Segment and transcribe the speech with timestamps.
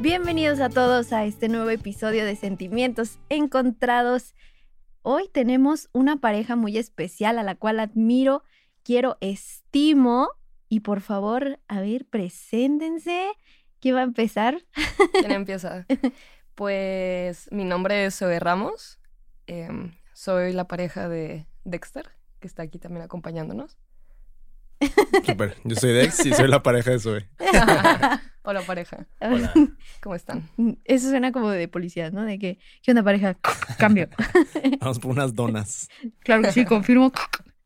[0.00, 4.34] Bienvenidos a todos a este nuevo episodio de Sentimientos Encontrados.
[5.02, 8.42] Hoy tenemos una pareja muy especial a la cual admiro,
[8.82, 10.30] quiero, estimo.
[10.70, 13.30] Y por favor, a ver, preséntense.
[13.78, 14.64] ¿Quién va a empezar?
[15.12, 15.86] ¿Quién empieza?
[16.54, 18.98] Pues mi nombre es Zoe Ramos.
[19.46, 23.78] Em, soy la pareja de Dexter, que está aquí también acompañándonos.
[25.24, 25.56] Super.
[25.64, 27.28] Yo soy Dex y soy la pareja de Zoe.
[28.42, 29.06] Hola pareja.
[29.20, 29.52] Hola.
[30.02, 30.48] ¿Cómo están?
[30.84, 32.24] Eso suena como de policía, ¿no?
[32.24, 33.36] De que, ¿qué onda pareja?
[33.78, 34.08] Cambio.
[34.80, 35.88] Vamos por unas donas.
[36.20, 37.12] Claro que sí, confirmo.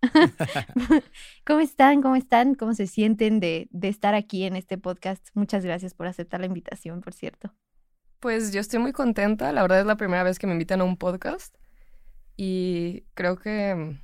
[1.47, 2.03] ¿Cómo están?
[2.03, 2.55] ¿Cómo están?
[2.55, 5.29] ¿Cómo se sienten de, de estar aquí en este podcast?
[5.35, 7.55] Muchas gracias por aceptar la invitación, por cierto.
[8.19, 9.53] Pues yo estoy muy contenta.
[9.53, 11.55] La verdad es la primera vez que me invitan a un podcast.
[12.37, 13.97] Y creo que,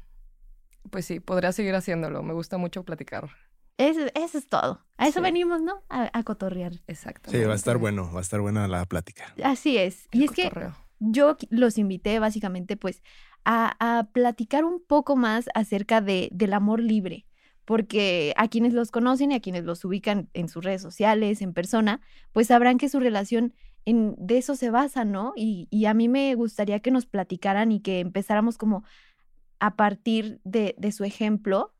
[0.90, 2.22] pues sí, podría seguir haciéndolo.
[2.22, 3.28] Me gusta mucho platicar.
[3.76, 4.84] Eso, eso es todo.
[4.98, 5.22] A eso Sí.
[5.22, 5.82] venimos, ¿no?
[5.88, 6.72] A, a cotorrear.
[6.86, 7.38] Exactamente.
[7.38, 9.34] Sí, va a estar bueno, va a estar buena la plática.
[9.42, 10.06] Así es.
[10.12, 10.50] Y es que
[10.98, 13.02] yo los invité básicamente pues
[13.44, 17.26] a, a platicar un poco más acerca de, del amor libre,
[17.64, 21.54] porque a quienes los conocen y a quienes los ubican en sus redes sociales, en
[21.54, 23.54] persona, pues sabrán que su relación
[23.86, 25.32] en, de eso se basa, ¿no?
[25.36, 28.84] Y, y a mí me gustaría que nos platicaran y que empezáramos como
[29.60, 31.72] a partir de, de su ejemplo.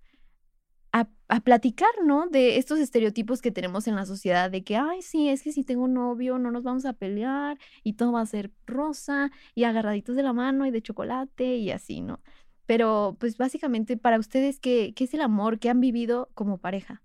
[0.93, 2.27] A, a platicar, ¿no?
[2.27, 5.63] De estos estereotipos que tenemos en la sociedad, de que, ay, sí, es que si
[5.63, 9.63] tengo un novio no nos vamos a pelear, y todo va a ser rosa y
[9.63, 12.21] agarraditos de la mano y de chocolate y así, ¿no?
[12.67, 15.61] Pero pues básicamente para ustedes, ¿qué, qué es el amor?
[15.61, 17.03] ¿Qué han vivido como pareja?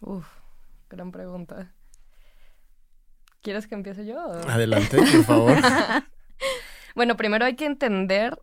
[0.00, 0.26] Uf,
[0.88, 1.74] gran pregunta.
[3.40, 4.24] ¿Quieres que empiece yo?
[4.24, 4.48] o?
[4.48, 5.56] Adelante, por favor.
[6.94, 8.38] Bueno, primero hay que entender,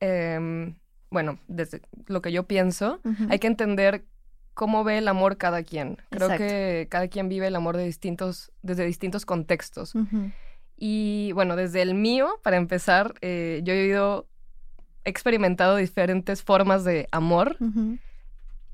[0.00, 0.76] em,
[1.14, 4.04] bueno, desde lo que yo pienso, hay que entender
[4.52, 5.96] cómo ve el amor cada quien.
[6.10, 6.44] Creo Exacto.
[6.44, 9.94] que cada quien vive el amor de distintos, desde distintos contextos.
[10.76, 14.24] Y bueno, desde el mío, para empezar, eh, yo he
[15.06, 17.56] he experimentado diferentes formas de amor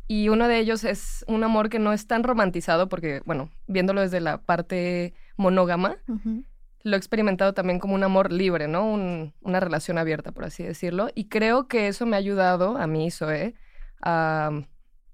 [0.08, 4.00] y uno de ellos es un amor que no es tan romantizado porque, bueno, viéndolo
[4.00, 5.98] desde la parte monógama.
[6.82, 8.90] Lo he experimentado también como un amor libre, ¿no?
[8.90, 11.08] Un- una relación abierta, por así decirlo.
[11.14, 13.54] Y creo que eso me ha ayudado, a mí, Zoe,
[14.02, 14.50] a,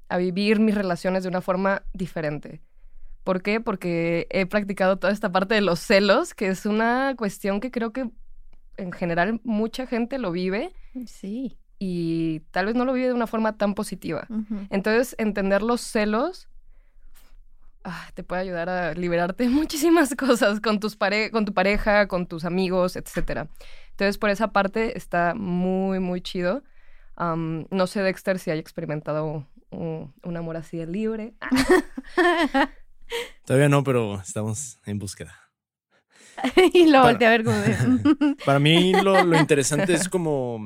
[0.09, 2.61] a vivir mis relaciones de una forma diferente.
[3.25, 3.61] ¿Por qué?
[3.61, 7.93] Porque he practicado toda esta parte de los celos, que es una cuestión que creo
[7.93, 8.09] que
[8.77, 10.73] en general mucha gente lo vive
[11.07, 11.59] Sí.
[11.81, 14.29] y tal vez no lo vive de una forma tan positiva.
[14.71, 16.49] Entonces, entender los celos
[17.87, 22.07] ah, te puede ayudar a liberarte de muchísimas cosas con, tus pare- con tu pareja,
[22.09, 23.47] con tus amigos, etc.
[23.93, 26.63] Entonces, por esa parte está muy, muy chido.
[27.19, 31.33] No sé, Dexter, si haya experimentado un, un amor así de libre.
[33.47, 35.35] Todavía no, pero estamos en búsqueda.
[36.75, 38.37] y lo volteé a ver como de...
[38.45, 40.59] Para mí lo, lo interesante es como,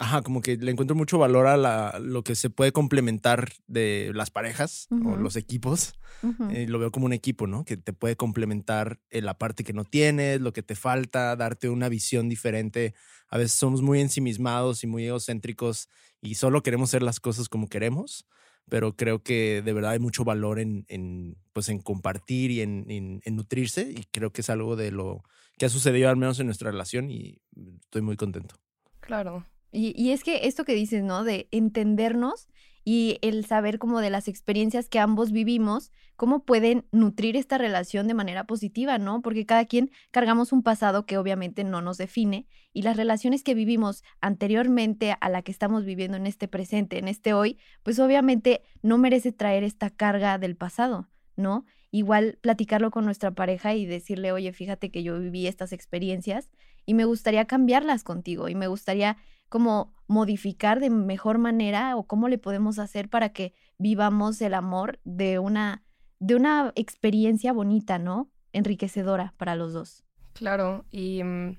[0.00, 4.10] ajá, como que le encuentro mucho valor a la- lo que se puede complementar de
[4.14, 5.16] las parejas o Ujú.
[5.16, 5.92] los equipos.
[6.22, 6.50] Ujú.
[6.50, 7.64] Eh, lo veo como un equipo, ¿no?
[7.64, 11.68] Que te puede complementar en la parte que no tienes, lo que te falta, darte
[11.68, 12.94] una visión diferente.
[13.28, 15.88] A veces somos muy ensimismados y muy egocéntricos
[16.20, 18.26] y solo queremos hacer las cosas como queremos,
[18.68, 22.86] pero creo que de verdad hay mucho valor en, en, pues, en compartir y en,
[22.90, 25.22] en- en nutrirse y creo que es algo de lo
[25.58, 27.38] que ha sucedido al menos en nuestra relación y
[27.84, 28.54] estoy muy contento.
[29.00, 29.46] Claro.
[29.72, 31.24] Y, y es que esto que dices, ¿no?
[31.24, 32.48] De entendernos
[32.84, 38.08] y el saber como de las experiencias que ambos vivimos, cómo pueden nutrir esta relación
[38.08, 39.22] de manera positiva, ¿no?
[39.22, 43.54] Porque cada quien cargamos un pasado que obviamente no nos define y las relaciones que
[43.54, 48.62] vivimos anteriormente a la que estamos viviendo en este presente, en este hoy, pues obviamente
[48.82, 51.64] no merece traer esta carga del pasado, ¿no?
[51.90, 56.50] Igual platicarlo con nuestra pareja y decirle, oye, fíjate que yo viví estas experiencias
[56.86, 59.16] y me gustaría cambiarlas contigo y me gustaría
[59.50, 64.98] como modificar de mejor manera o cómo le podemos hacer para que vivamos el amor
[65.04, 65.82] de una
[66.18, 68.30] de una experiencia bonita, ¿no?
[68.52, 70.04] Enriquecedora para los dos.
[70.34, 71.56] Claro, y mm,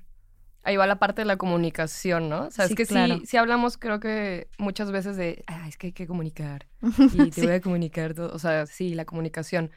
[0.62, 2.46] ahí va la parte de la comunicación, ¿no?
[2.46, 3.16] O sea, Sí, es que claro.
[3.18, 6.68] sí, sí hablamos, creo que muchas veces de, ah, es que hay que comunicar
[7.12, 7.46] y te Sí.
[7.46, 8.32] voy a comunicar todo.
[8.32, 9.70] O sea, sí, la comunicación.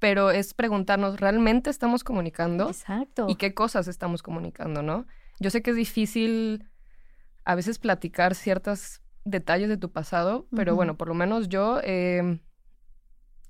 [0.00, 2.66] pero es preguntarnos, ¿realmente estamos comunicando?
[2.68, 3.26] Exacto.
[3.28, 5.06] ¿Y qué cosas estamos comunicando, no?
[5.38, 6.68] Yo sé que es difícil
[7.44, 12.40] a veces platicar ciertos detalles de tu pasado, pero bueno, por lo menos yo eh,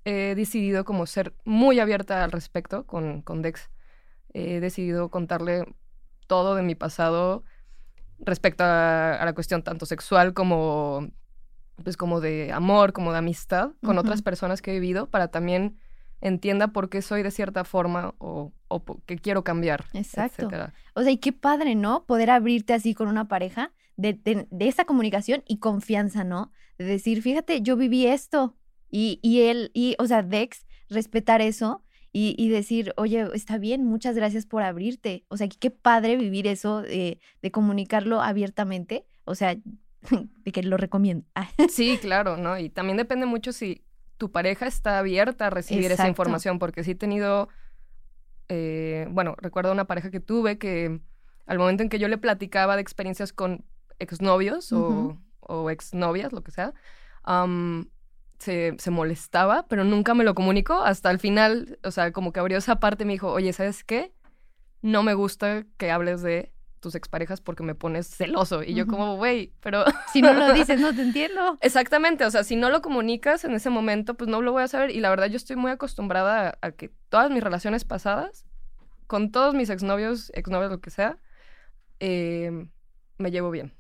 [0.05, 3.71] he decidido como ser muy abierta al respecto con, con Dex.
[4.35, 5.65] He decidido contarle
[6.27, 7.45] todo de mi pasado
[8.19, 11.11] respecto a, a la cuestión tanto sexual como
[11.83, 15.79] pues como de amor, como de amistad con otras personas que he vivido para también
[16.21, 19.87] entienda por qué soy de cierta forma o, o que quiero cambiar.
[19.93, 20.43] Exacto.
[20.43, 20.73] etcétera.
[20.95, 22.05] O sea, y qué padre, ¿no?
[22.05, 26.51] Poder abrirte así con una pareja de, de, de esa comunicación y confianza, ¿no?
[26.79, 28.57] De decir, fíjate, yo viví esto.
[28.91, 33.85] Y, y él, y, o sea, Dex, respetar eso y, y decir, oye, está bien,
[33.85, 35.25] muchas gracias por abrirte.
[35.29, 39.07] O sea, qué padre vivir eso, eh, de comunicarlo abiertamente.
[39.25, 39.57] O sea,
[40.45, 41.27] de que lo recomiendo.
[41.71, 42.59] Sí, claro, ¿no?
[42.59, 43.85] Y también depende mucho si
[44.19, 47.49] tu pareja está abierta a recibir esa información, porque sí he tenido,
[48.49, 51.01] eh, bueno, recuerdo una pareja que tuve que
[51.47, 53.65] al momento en que yo le platicaba de experiencias con
[54.03, 55.19] exnovios Ujú.
[55.41, 56.75] o, o exnovias, lo que sea,
[58.39, 62.41] se, se molestaba, pero nunca me lo comunicó hasta el final, o sea, como que
[62.41, 64.13] abrió esa parte y me dijo, oye, ¿sabes qué?
[64.83, 68.65] No me gusta que hables de tus exparejas porque me pones celoso.
[68.65, 69.85] Y yo como, güey, pero...
[70.13, 71.57] si no lo dices, no te entiendo.
[71.61, 74.69] Exactamente, o sea, si no lo comunicas en ese momento, pues no lo voy a
[74.69, 74.91] saber.
[74.91, 78.45] Y la verdad, yo estoy muy acostumbrada a, a que todas mis relaciones pasadas,
[79.07, 81.19] con todos mis exnovios, exnovios, lo que sea,
[82.01, 82.67] eh,
[83.19, 83.73] me llevo bien.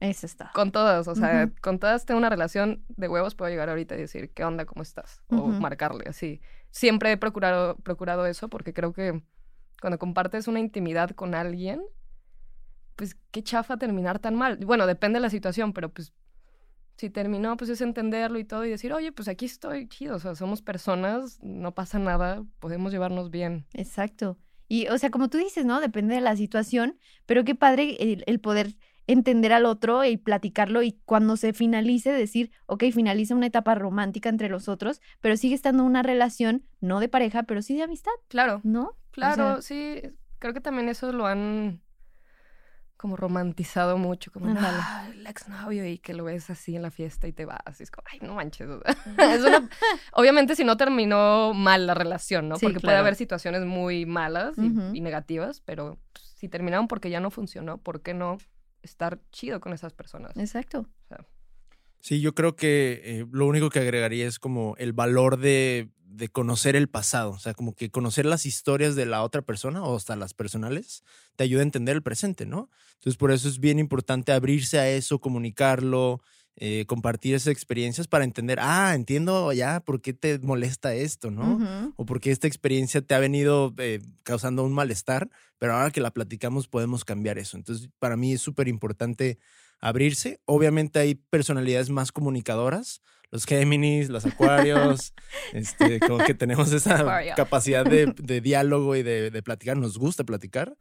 [0.00, 0.50] Eso está.
[0.54, 3.98] Con todas, o sea, con todas tengo una relación de huevos, puedo llegar ahorita y
[3.98, 4.64] decir, ¿qué onda?
[4.64, 5.22] ¿Cómo estás?
[5.28, 5.60] O Ujú.
[5.60, 6.40] marcarle así.
[6.70, 9.22] Siempre he procurado, procurado eso porque creo que
[9.80, 11.82] cuando compartes una intimidad con alguien,
[12.94, 14.58] pues qué chafa terminar tan mal.
[14.58, 16.12] Bueno, depende de la situación, pero pues
[16.96, 20.18] si terminó, pues es entenderlo y todo y decir, oye, pues aquí estoy chido, o
[20.18, 23.66] sea, somos personas, no pasa nada, podemos llevarnos bien.
[23.72, 24.36] Exacto.
[24.66, 25.80] Y, o sea, como tú dices, ¿no?
[25.80, 28.76] Depende de la situación, pero qué padre el, el poder
[29.08, 34.28] entender al otro y platicarlo y cuando se finalice decir, ok, finaliza una etapa romántica
[34.28, 38.12] entre los otros, pero sigue estando una relación, no de pareja, pero sí de amistad,
[38.28, 38.96] Claro, ¿no?
[39.10, 40.00] claro, sí,
[40.38, 41.80] creo que también eso lo han
[42.96, 44.46] como romantizado mucho, como.
[44.58, 47.82] "Ah, el exnovio y que lo ves así en la fiesta y te vas, y
[47.84, 48.68] es como, ay, no manches.
[49.40, 49.68] es una-
[50.12, 52.56] Obviamente si no terminó mal la relación, ¿no?
[52.56, 57.20] Sí, Porque puede haber situaciones muy malas y negativas, pero pues, si terminaron porque ya
[57.20, 58.38] no funcionó, ¿por qué no
[58.82, 60.36] estar chido con esas personas?
[60.36, 60.80] Exacto.
[60.80, 61.26] O sea,
[62.00, 66.28] Sí, yo creo que eh, lo único que agregaría es como el valor de, de
[66.28, 69.96] conocer el pasado, o sea, como que conocer las historias de la otra persona o
[69.96, 71.02] hasta las personales
[71.36, 72.70] te ayuda a entender el presente, ¿no?
[72.94, 76.20] Entonces, por eso es bien importante abrirse a eso, comunicarlo,
[76.60, 81.92] eh, compartir esas experiencias para entender, ah, entiendo ya por qué te molesta esto, ¿no?
[81.94, 86.10] O porque esta experiencia te ha venido eh, causando un malestar, pero ahora que la
[86.10, 87.56] platicamos podemos cambiar eso.
[87.56, 89.38] Entonces, para mí es súper importante
[89.80, 90.40] abrirse.
[90.46, 95.14] Obviamente hay personalidades más comunicadoras, los Géminis, los Acuarios,
[95.52, 97.34] este, como que tenemos esa Acuario.
[97.36, 100.76] capacidad de, de diálogo y de, de platicar, nos gusta platicar,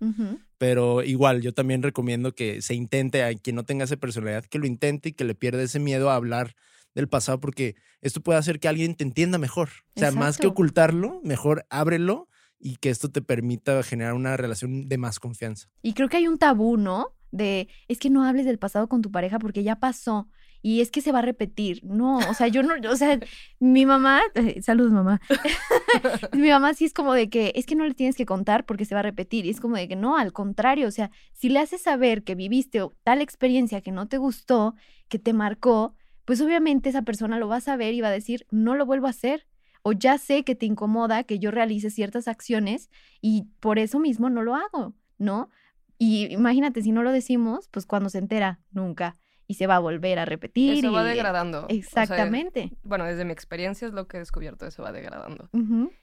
[0.57, 4.59] pero igual yo también recomiendo que se intente, a quien no tenga esa personalidad, que
[4.59, 6.55] lo intente y que le pierda ese miedo a hablar
[6.95, 9.69] del pasado, porque esto puede hacer que alguien te entienda mejor.
[9.95, 12.27] O sea, más que ocultarlo, mejor ábrelo
[12.59, 15.69] y que esto te permita generar una relación de más confianza.
[15.83, 17.09] Y creo que hay un tabú, ¿no?
[17.29, 20.27] De, es que no hables del pasado con tu pareja porque ya pasó.
[20.61, 21.83] Y es que se va a repetir.
[21.83, 23.19] No, o sea, yo no, o sea,
[23.59, 25.21] mi mamá, eh, saludos mamá.
[26.33, 28.85] mi mamá sí es como de que, es que no le tienes que contar porque
[28.85, 29.45] se va a repetir.
[29.45, 32.35] Y es como de que no, al contrario, o sea, si le haces saber que
[32.35, 34.75] viviste tal experiencia que no te gustó,
[35.07, 35.95] que te marcó,
[36.25, 39.07] pues obviamente esa persona lo va a saber y va a decir, no lo vuelvo
[39.07, 39.47] a hacer.
[39.83, 42.89] O ya sé que te incomoda que yo realice ciertas acciones
[43.21, 45.49] y por eso mismo no lo hago, ¿no?
[45.97, 49.15] Y imagínate, si no lo decimos, pues cuando se entera, nunca.
[49.49, 50.77] Y se va a volver a repetir.
[50.79, 51.65] eso va degradando.
[51.65, 52.71] O sea, Exactamente.
[52.83, 55.49] bueno, desde mi experiencia es lo que he descubierto, eso va degradando.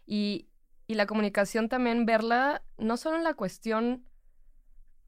[0.07, 0.49] Y,
[0.87, 4.05] y la comunicación también verla no solo en la cuestión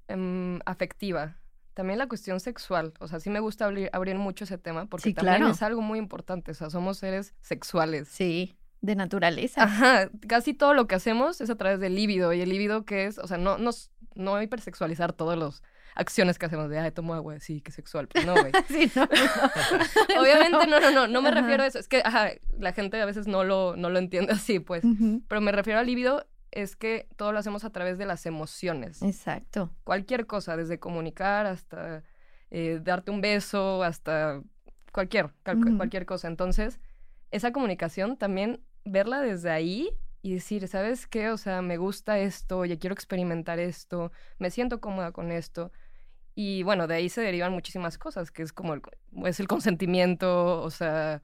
[0.09, 1.39] em, afectiva,
[1.75, 2.95] también la cuestión sexual.
[3.01, 5.53] O sea, sí me gusta abrir, abrir mucho ese tema porque Sí, también claro.
[5.53, 6.51] es algo muy importante.
[6.53, 8.09] O sea, somos seres sexuales.
[8.09, 9.65] Sí, de naturaleza.
[9.65, 12.33] Ajá, casi todo lo que hacemos es a través del líbido.
[12.33, 15.63] Y el líbido que es, o sea, no, nos, no hipersexualizar todas las
[15.97, 18.07] acciones que hacemos de, ay, tomo agua, sí, qué sexual.
[18.07, 18.53] Pues no, güey.
[18.69, 19.03] Sí, no,
[20.15, 20.21] no.
[20.23, 21.41] Obviamente no, no, no, no me Ajá.
[21.41, 21.79] refiero a eso.
[21.79, 24.85] Es que, ajá, la gente a veces no lo, no lo entiende así, pues.
[25.29, 29.03] Pero me refiero al líbido es que todo lo hacemos a través de las emociones.
[29.03, 29.71] Exacto.
[29.85, 32.03] Cualquier cosa, desde comunicar hasta
[32.51, 34.41] eh, darte un beso, hasta
[34.93, 35.35] cualquier,
[35.77, 36.29] cualquier cosa.
[36.29, 36.81] Entonces,
[37.31, 39.91] esa comunicación también verla desde ahí
[40.23, 41.31] y decir, ¿sabes qué?
[41.31, 45.73] O sea, me gusta esto, ya quiero experimentar esto, me siento cómoda con esto.
[46.35, 48.83] Y bueno, de ahí se derivan muchísimas cosas, que es como el,
[49.25, 51.23] es el consentimiento, o sea...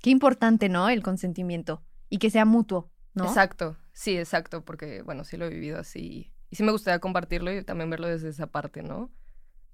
[0.00, 0.88] Qué importante, ¿no?
[0.88, 3.24] El consentimiento y que sea mutuo, ¿no?
[3.24, 6.32] Exacto, sí, exacto, porque bueno, sí lo he vivido así.
[6.50, 9.10] Y sí me gustaría compartirlo y también verlo desde esa parte, ¿no?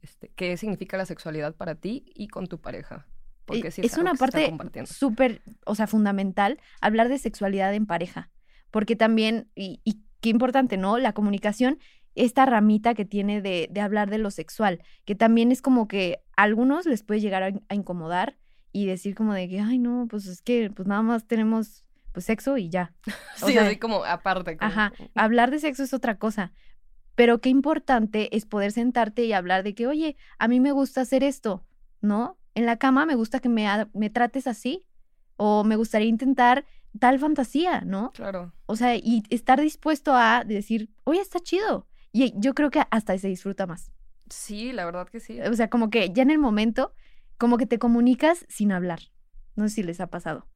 [0.02, 3.08] Este, ¿Qué significa la sexualidad para ti y con tu pareja?
[3.48, 4.54] Porque sí es, es una parte
[4.86, 8.30] súper, o sea, fundamental hablar de sexualidad en pareja
[8.70, 9.80] porque también, y,
[10.20, 10.98] qué importante, ¿no?
[10.98, 11.78] La comunicación,
[12.14, 16.20] esta ramita que tiene de, de, hablar de lo sexual, que también es como que
[16.36, 18.36] a algunos les puede llegar a, incomodar
[18.72, 22.24] y decir como de que, ay, no, pues es que pues nada más tenemos pues
[22.24, 22.92] sexo y ya.
[23.36, 24.56] sí, así como aparte.
[24.60, 26.52] Ajá, hablar de sexo es otra cosa,
[27.14, 31.02] pero qué importante es poder sentarte y hablar de que, oye, a mí me gusta
[31.02, 31.64] hacer esto,
[32.00, 32.38] ¿no?
[32.58, 34.84] En la cama me gusta que me, me trates así,
[35.36, 36.64] o me gustaría intentar
[36.98, 38.10] tal fantasía, ¿no?
[38.10, 38.52] Claro.
[38.66, 41.86] O sea, y estar dispuesto a decir, oye, está chido.
[42.10, 43.92] Y yo creo que hasta se disfruta más.
[44.28, 45.40] Sí, la verdad que sí.
[45.40, 46.92] O sea, como que ya en el momento,
[47.36, 49.02] como que te comunicas sin hablar.
[49.54, 50.48] No sé si les ha pasado.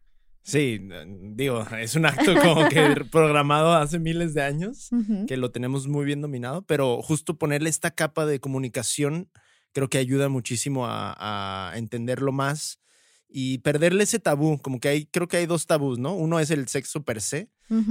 [0.42, 4.90] Sí, digo, es un acto como que programado hace miles de años,
[5.28, 9.30] que lo tenemos muy bien dominado, pero justo ponerle esta capa de comunicación
[9.72, 12.82] creo que ayuda muchísimo a, a entenderlo más
[13.32, 16.14] y perderle ese tabú, como que hay, creo que hay dos tabús, ¿no?
[16.14, 17.50] Uno es el sexo per se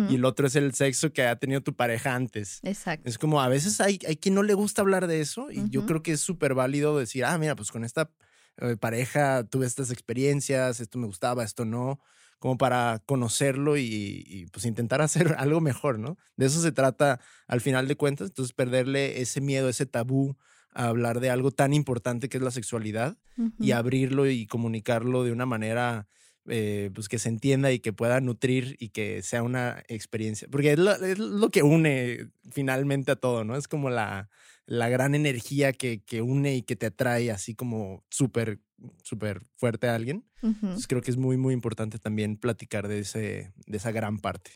[0.10, 2.60] y el otro es el sexo que ha tenido tu pareja antes.
[2.62, 3.10] Exacto.
[3.10, 5.88] Es como a veces hay, hay quien no le gusta hablar de eso y yo
[5.88, 8.12] creo que es súper válido decir, ah, mira, pues con esta
[8.58, 12.00] eh, pareja tuve estas experiencias, esto me gustaba, esto no,
[12.38, 16.16] como para conocerlo y, y, pues intentar hacer algo mejor, ¿no?
[16.36, 20.38] De eso se trata al final de cuentas, entonces perderle ese miedo, ese tabú
[20.74, 23.18] a hablar de algo tan importante que es la sexualidad
[23.60, 26.08] y abrirlo y comunicarlo de una manera
[26.48, 30.48] eh, pues que se entienda y que pueda nutrir y que sea una experiencia.
[30.50, 30.80] Porque es
[31.20, 33.56] lo, que une finalmente a todo, ¿no?
[33.56, 34.30] Es como la,
[34.66, 38.60] la gran energía que, que, une y que te atrae así como súper,
[39.04, 40.26] súper fuerte a alguien.
[40.42, 44.52] Entonces creo que es muy, muy importante también platicar de, ese, de esa gran parte.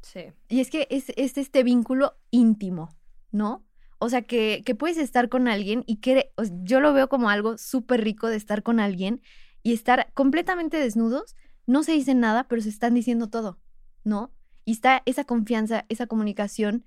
[0.00, 0.32] Sí.
[0.48, 2.96] Y es que es, es este vínculo íntimo,
[3.30, 3.66] ¿no?
[3.98, 7.58] O sea, que, que puedes estar con alguien y que yo lo veo como algo
[7.58, 9.22] súper rico de estar con alguien
[9.62, 11.34] y estar completamente desnudos.
[11.66, 13.58] No se dice nada, pero se están diciendo todo,
[14.04, 14.32] ¿no?
[14.64, 16.84] Y está esa confianza, esa comunicación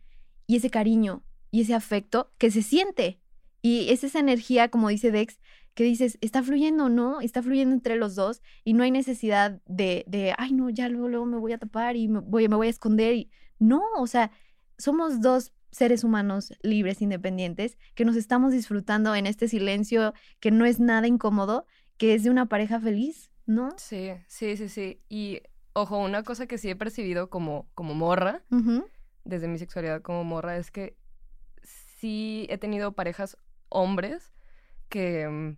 [0.48, 3.20] y ese cariño y ese afecto que se siente.
[3.62, 5.40] Y es esa energía, como dice Dex,
[5.74, 7.22] que dices, está fluyendo, ¿no?
[7.22, 11.08] Está fluyendo entre los dos y no hay necesidad de, de ay, no, ya luego,
[11.08, 13.16] luego me voy a tapar y me voy, me voy a esconder.
[13.16, 13.32] Y...
[13.60, 14.32] No, o sea,
[14.78, 20.66] somos dos seres humanos libres, independientes, que nos estamos disfrutando en este silencio que no
[20.66, 21.66] es nada incómodo,
[21.98, 23.70] que es de una pareja feliz, ¿no?
[23.78, 25.02] Sí, sí, sí, sí.
[25.10, 25.42] Y
[25.74, 28.44] ojo, una cosa que sí he percibido como, como morra,
[29.24, 30.98] desde mi sexualidad como morra, es que
[31.64, 33.38] sí he tenido parejas
[33.70, 34.34] hombres
[34.88, 35.58] que mm,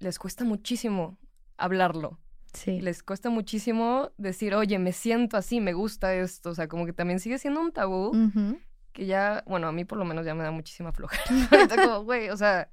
[0.00, 1.18] les cuesta muchísimo
[1.56, 2.18] hablarlo.
[2.52, 2.80] Sí.
[2.80, 6.50] Les cuesta muchísimo decir, oye, me siento así, me gusta esto.
[6.50, 8.12] O sea, como que también sigue siendo un tabú
[8.92, 11.24] que ya, bueno, a mí por lo menos ya me da muchísima flojera.
[11.68, 12.70] como, güey, o sea,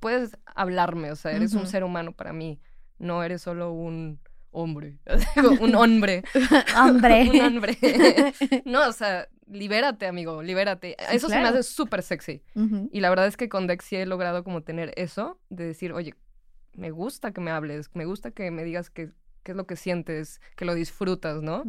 [0.00, 2.60] puedes hablarme, o sea, eres un ser humano para mí,
[2.98, 4.98] no eres solo un hombre,
[5.60, 6.22] un hombre.
[6.76, 7.30] hombre.
[7.30, 7.76] un hombre.
[8.64, 10.96] no, o sea, libérate, amigo, libérate.
[11.12, 12.42] Eso se me hace súper sexy.
[12.92, 15.92] Y la verdad es que con Dex sí he logrado como tener eso, de decir,
[15.92, 16.14] oye,
[16.74, 19.10] me gusta que me hables, me gusta que me digas qué,
[19.42, 21.64] qué es lo que sientes, que lo disfrutas, ¿no?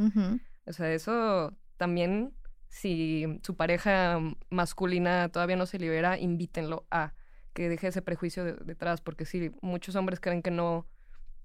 [0.65, 2.33] O sea, eso también
[2.69, 7.13] si su pareja masculina todavía no se libera, invítenlo a
[7.53, 10.85] que deje ese prejuicio detrás, porque sí, muchos hombres creen que no,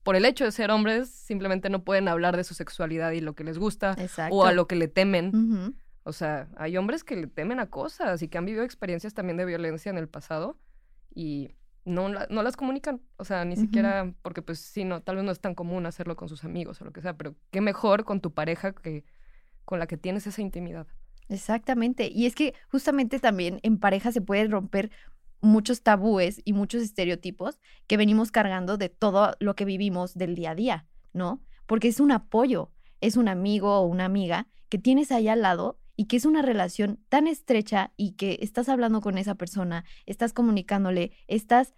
[0.02, 3.35] por el hecho de ser hombres, simplemente no pueden hablar de su sexualidad y lo
[3.35, 3.97] que les gusta
[4.31, 5.75] o a lo que le temen.
[6.04, 9.38] O sea, hay hombres que le temen a cosas y que han vivido experiencias también
[9.38, 10.59] de violencia en el pasado
[11.14, 11.50] y
[11.87, 13.00] no, no las comunican.
[13.16, 16.16] O sea, ni siquiera, porque pues sí, no, tal vez no es tan común hacerlo
[16.16, 19.04] con sus amigos o lo que sea, pero qué mejor con tu pareja que
[19.64, 20.87] con la que tienes esa intimidad.
[21.28, 22.11] Exactamente.
[22.12, 24.90] Y es que justamente también en pareja se pueden romper
[25.40, 30.52] muchos tabúes y muchos estereotipos que venimos cargando de todo lo que vivimos del día
[30.52, 31.43] a día, ¿no?
[31.66, 35.78] Porque es un apoyo, es un amigo o una amiga que tienes ahí al lado
[35.97, 40.33] y que es una relación tan estrecha y que estás hablando con esa persona, estás
[40.33, 41.75] comunicándole, estás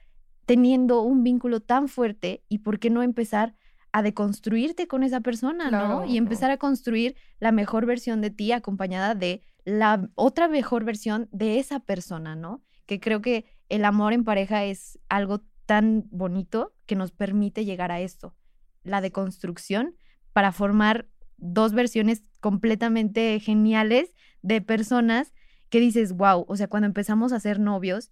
[0.46, 3.54] teniendo un vínculo tan fuerte y por qué no empezar
[3.96, 6.04] a deconstruirte con esa persona, ¿no?
[6.04, 11.30] Y empezar a construir la mejor versión de ti acompañada de la otra mejor versión
[11.32, 12.62] de esa persona, ¿no?
[12.84, 17.90] Que creo que el amor en pareja es algo tan bonito que nos permite llegar
[17.90, 18.36] a esto,
[18.82, 19.96] la deconstrucción
[20.34, 24.12] para formar dos versiones completamente geniales
[24.42, 25.32] de personas
[25.70, 28.10] que dices, wow, o sea, cuando empezamos a ser novios,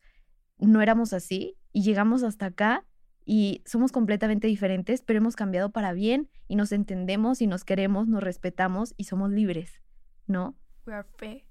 [0.57, 2.87] no éramos así y llegamos hasta acá
[3.25, 8.07] y somos completamente diferentes, pero hemos cambiado para bien y nos entendemos y nos queremos,
[8.07, 9.81] nos respetamos y somos libres,
[10.27, 10.55] ¿no?
[10.87, 11.45] We are free.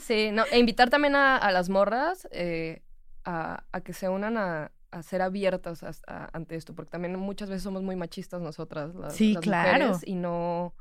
[0.00, 2.82] Sí, no, e invitar también a, las morras eh,
[3.24, 4.72] a, que se unan a,
[5.02, 9.88] ser abiertas ante esto, porque también muchas veces somos muy machistas nosotras, las, sí, claro.
[9.88, 10.74] mujeres, y no,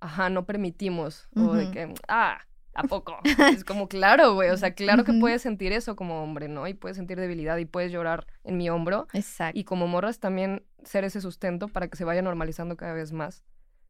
[0.00, 2.38] ajá, no permitimos, o de que, ah,
[2.78, 3.18] ¿a poco?
[3.52, 6.66] es como, claro, güey, o sea, claro que puedes sentir eso como hombre, ¿no?
[6.68, 9.08] Y puedes sentir debilidad y puedes llorar en mi hombro.
[9.12, 9.58] Exacto.
[9.58, 13.44] Y como morras también ser ese sustento para que se vaya normalizando cada vez más.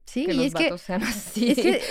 [0.07, 1.51] Sí, y es que, sean así.
[1.51, 1.83] es que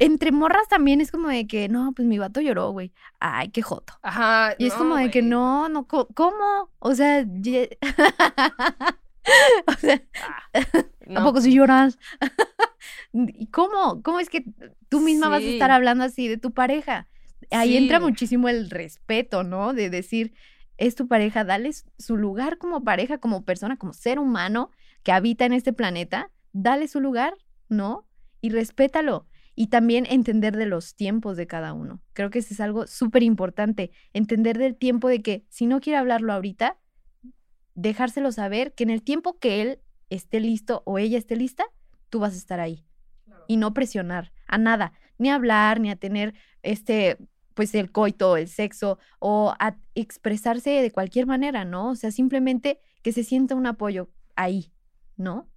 [0.00, 2.92] entre morras también es como de que, no, pues mi vato lloró, güey.
[3.20, 3.94] Ay, qué joto.
[4.02, 4.56] Ajá.
[4.58, 6.70] Y es como de que no, no, ¿cómo?
[6.80, 7.24] O sea,
[9.66, 11.98] o sea, ah, poco si lloras?
[13.12, 14.02] ¿Y cómo?
[14.02, 14.44] ¿Cómo es que
[14.88, 17.08] tú misma vas a estar hablando así de tu pareja?
[17.50, 19.72] Ahí entra muchísimo el respeto, ¿no?
[19.72, 20.32] De decir,
[20.76, 24.70] es tu pareja, dale su lugar como pareja, como persona, como ser humano
[25.02, 27.34] que habita en este planeta, dale su lugar,
[27.68, 28.06] ¿no?
[28.40, 29.26] Y respétalo.
[29.56, 32.00] Y también entender de los tiempos de cada uno.
[32.12, 35.98] Creo que eso es algo súper importante, entender del tiempo de que si no quiere
[35.98, 36.78] hablarlo ahorita,
[37.80, 41.64] dejárselo saber que en el tiempo que él esté listo o ella esté lista,
[42.10, 42.84] tú vas a estar ahí.
[43.48, 47.18] Y no presionar a nada, ni a hablar, ni a tener este,
[47.54, 51.90] pues el coito, el sexo, o a expresarse de cualquier manera, ¿no?
[51.90, 54.72] O sea, simplemente que se sienta un apoyo ahí,
[55.16, 55.49] ¿no?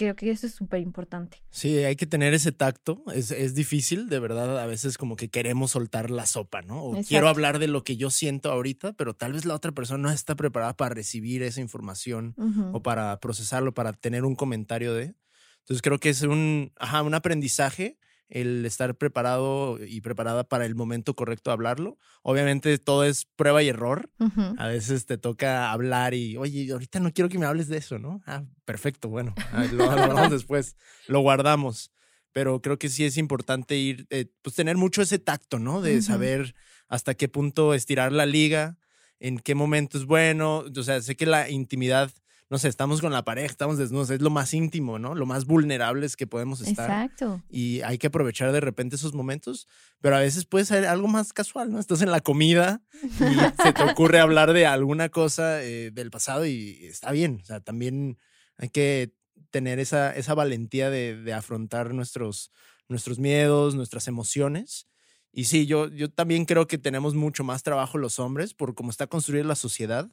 [0.00, 1.42] Creo que eso es súper importante.
[1.50, 3.04] Sí, hay que tener ese tacto.
[3.14, 4.58] Es, es, difícil, de verdad.
[4.58, 6.82] A veces como que queremos soltar la sopa, ¿no?
[6.82, 10.04] O quiero hablar de lo que yo siento ahorita, pero tal vez la otra persona
[10.04, 12.34] no está preparada para recibir esa información
[12.72, 15.14] o para procesarlo, para tener un comentario de.
[15.58, 17.98] Entonces creo que es un, ajá, un aprendizaje
[18.30, 21.98] el estar preparado y preparada para el momento correcto de hablarlo.
[22.22, 24.08] Obviamente todo es prueba y error.
[24.56, 27.98] A veces te toca hablar y, oye, ahorita no quiero que me hables de eso,
[27.98, 28.22] ¿no?
[28.26, 29.34] Ah, perfecto, bueno,
[29.72, 30.76] lo hablamos después,
[31.08, 31.90] lo guardamos.
[32.32, 35.82] Pero creo que sí es importante ir, eh, pues tener mucho ese tacto, ¿no?
[35.82, 36.54] De saber
[36.86, 38.78] hasta qué punto estirar la liga,
[39.18, 40.64] en qué momento es bueno.
[40.76, 42.12] O sea, sé que la intimidad
[42.50, 45.14] no sé, estamos con la pareja, estamos desnudos, es lo más íntimo, ¿no?
[45.14, 46.90] Lo más vulnerables que podemos estar.
[46.90, 47.40] Exacto.
[47.48, 49.68] Y hay que aprovechar de repente esos momentos,
[50.00, 51.78] pero a veces puede ser algo más casual, ¿no?
[51.78, 53.06] Estás en la comida y
[53.62, 57.60] se te ocurre hablar de alguna cosa eh, del pasado y está bien, o sea,
[57.60, 58.18] también
[58.56, 59.14] hay que
[59.52, 62.50] tener esa, esa valentía de, afrontar nuestros,
[62.88, 64.88] nuestros miedos, nuestras emociones.
[65.32, 68.90] Y sí, yo, yo también creo que tenemos mucho más trabajo los hombres por cómo
[68.90, 70.10] está construida la sociedad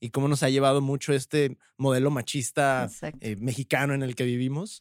[0.00, 2.88] y cómo nos ha llevado mucho este modelo machista
[3.20, 4.80] eh, mexicano en el que vivimos.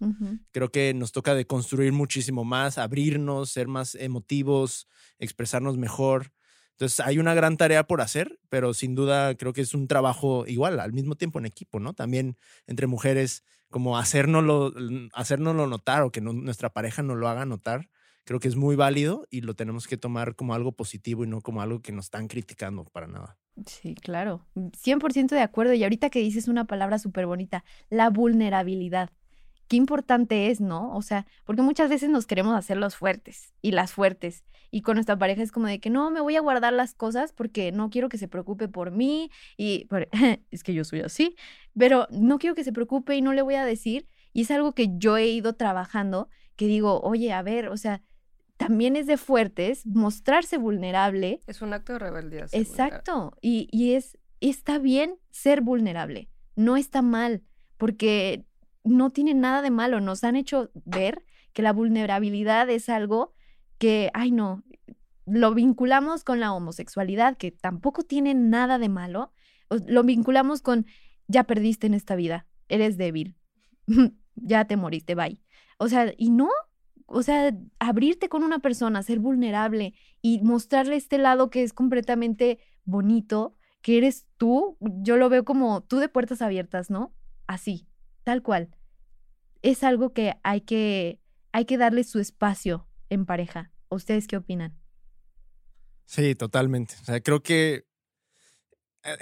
[0.51, 4.87] Creo que nos toca de construir muchísimo más, abrirnos, ser más emotivos,
[5.19, 6.33] expresarnos mejor.
[6.71, 10.45] Entonces hay una gran tarea por hacer, pero sin duda creo que es un trabajo
[10.45, 11.93] igual, al mismo tiempo en equipo, ¿no?
[11.93, 14.73] También entre mujeres, como hacérnoslo,
[15.13, 17.89] hacérnoslo notar o que nuestra pareja nos lo haga notar,
[18.25, 21.41] creo que es muy válido y lo tenemos que tomar como algo positivo y no
[21.41, 23.39] como algo que nos están criticando para nada.
[23.65, 25.73] Sí, claro, 100% de acuerdo.
[25.73, 29.09] Y ahorita que dices una palabra súper bonita, la vulnerabilidad.
[29.67, 30.95] Qué importante es, ¿no?
[30.95, 34.43] O sea, porque muchas veces nos queremos hacer los fuertes y las fuertes.
[34.69, 37.33] Y con nuestra pareja es como de que no, me voy a guardar las cosas
[37.33, 39.31] porque no quiero que se preocupe por mí.
[39.57, 39.87] Y
[40.51, 41.35] es que yo soy así,
[41.77, 44.07] pero no quiero que se preocupe y no le voy a decir.
[44.33, 48.03] Y es algo que yo he ido trabajando, que digo, oye, a ver, o sea,
[48.57, 51.41] también es de fuertes mostrarse vulnerable.
[51.47, 52.45] Es un acto de rebeldía.
[52.51, 53.33] Exacto.
[53.41, 56.29] Y, y, es, está bien ser vulnerable.
[56.55, 57.43] No está mal,
[57.77, 58.45] porque
[58.83, 60.01] no tiene nada de malo.
[60.01, 63.33] Nos han hecho ver que la vulnerabilidad es algo
[63.77, 64.63] que, ay no,
[65.27, 69.33] lo vinculamos con la homosexualidad, que tampoco tiene nada de malo.
[69.69, 70.85] Lo vinculamos con,
[71.27, 73.35] ya perdiste en esta vida, eres débil,
[74.35, 75.41] ya te moriste, bye.
[75.77, 76.49] O sea, y no,
[77.07, 82.59] o sea, abrirte con una persona, ser vulnerable y mostrarle este lado que es completamente
[82.83, 87.13] bonito, que eres tú, yo lo veo como tú de puertas abiertas, ¿no?
[87.47, 87.87] Así,
[88.23, 88.75] tal cual.
[89.61, 91.19] Es algo que hay que,
[91.53, 93.71] hay que darle su espacio en pareja.
[93.89, 94.77] ¿Ustedes qué opinan?
[96.05, 96.95] Sí, totalmente.
[97.01, 97.86] O sea, creo que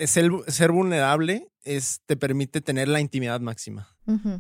[0.06, 3.90] ser, ser vulnerable es, te permite tener la intimidad máxima.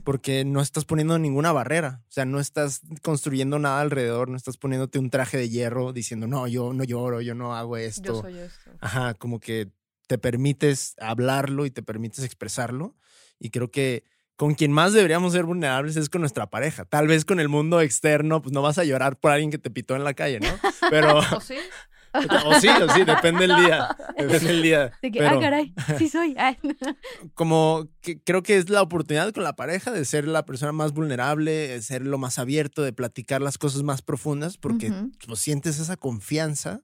[0.04, 2.04] Porque no estás poniendo ninguna barrera.
[2.08, 6.28] O sea, no estás construyendo nada alrededor, no estás poniéndote un traje de hierro diciendo,
[6.28, 8.04] no, yo no lloro, yo no hago esto.
[8.04, 8.70] Yo soy esto.
[8.80, 9.72] Ajá, como que
[10.08, 12.96] te permites hablarlo y te permites expresarlo.
[13.40, 14.04] Y creo que
[14.36, 16.86] con quien más deberíamos ser vulnerables es con nuestra pareja.
[16.86, 19.72] Tal vez con el mundo externo, pues no vas a llorar por alguien que te
[19.72, 20.50] pitó en la calle, ¿no?
[20.92, 21.20] Pero.
[21.20, 21.56] ¿O sí?
[22.46, 23.96] O sí, o sí, depende del día.
[24.18, 24.92] Depende del día.
[25.02, 26.36] De que, Pero ah, caray, sí soy.
[26.38, 26.58] Ay,
[27.34, 30.94] como que creo que es la oportunidad con la pareja de ser la persona más
[30.94, 34.92] vulnerable, de ser lo más abierto, de platicar las cosas más profundas, porque
[35.26, 36.82] pues, sientes esa confianza,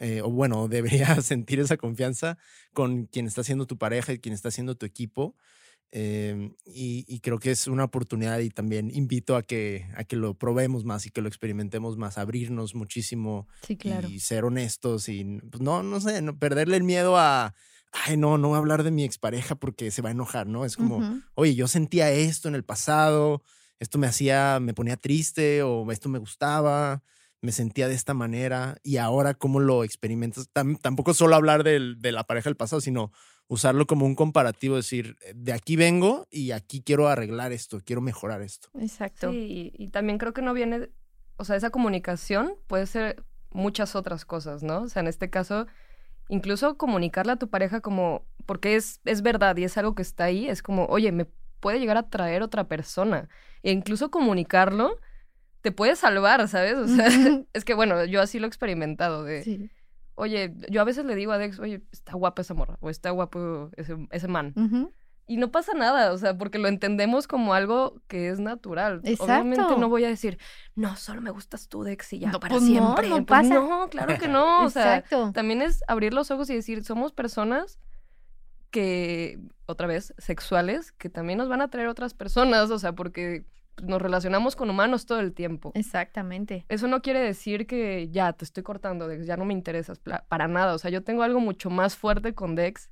[0.00, 2.38] eh, o bueno, deberías sentir esa confianza
[2.72, 5.34] con quien está siendo tu pareja y quien está siendo tu equipo.
[5.92, 10.16] Eh, y, y creo que es una oportunidad y también invito a que, a que
[10.16, 14.08] lo probemos más y que lo experimentemos más, abrirnos muchísimo Sí, claro.
[14.08, 17.54] y ser honestos y pues, no, no sé, no perderle el miedo a,
[17.92, 20.64] ay, no, no voy a hablar de mi expareja porque se va a enojar, ¿no?
[20.66, 21.22] Es como, Ujú.
[21.34, 23.42] oye, yo sentía esto en el pasado,
[23.78, 27.02] esto me hacía, me ponía triste o esto me gustaba,
[27.40, 30.50] me sentía de esta manera y ahora cómo lo experimentas.
[30.52, 33.12] Tam- tampoco solo hablar del- de la pareja del pasado, sino
[33.48, 38.42] usarlo como un comparativo, decir, de aquí vengo y aquí quiero arreglar esto, quiero mejorar
[38.42, 38.68] esto.
[38.78, 39.30] Exacto.
[39.32, 40.90] Sí, y, y también creo que no viene,
[41.36, 44.82] o sea, esa comunicación puede ser muchas otras cosas, ¿no?
[44.82, 45.66] O sea, en este caso,
[46.28, 50.24] incluso comunicarle a tu pareja como, porque es, es verdad y es algo que está
[50.24, 51.26] ahí, es como, oye, me
[51.60, 53.28] puede llegar a traer otra persona.
[53.62, 54.98] E incluso comunicarlo
[55.62, 56.74] te puede salvar, ¿sabes?
[56.74, 57.08] O sea,
[57.52, 59.70] es que bueno, yo así lo he experimentado de, Sí.
[60.18, 63.10] Oye, yo a veces le digo a Dex, oye, está guapa esa morra, o está
[63.10, 64.54] guapo ese, ese man.
[65.30, 69.00] Y no pasa nada, o sea, porque lo entendemos como algo que es natural.
[69.18, 69.78] Obviamente Exacto.
[69.78, 70.38] no voy a decir,
[70.74, 73.08] no, solo me gustas tú, Dex, y ya No, para pues no, siempre.
[73.10, 73.54] no Pues pasa.
[73.54, 74.64] no, claro que no.
[74.64, 75.32] O sea, Exacto.
[75.34, 77.78] también es abrir los ojos y decir, somos personas
[78.70, 83.44] que, otra vez, sexuales, que también nos van a traer otras personas, o sea, porque
[83.82, 85.72] nos relacionamos con humanos todo el tiempo.
[85.74, 86.64] Exactamente.
[86.68, 90.48] Eso no quiere decir que ya te estoy cortando, Dex, ya no me interesas, para
[90.48, 90.74] nada.
[90.74, 92.90] O sea, yo tengo algo mucho más fuerte con Dex,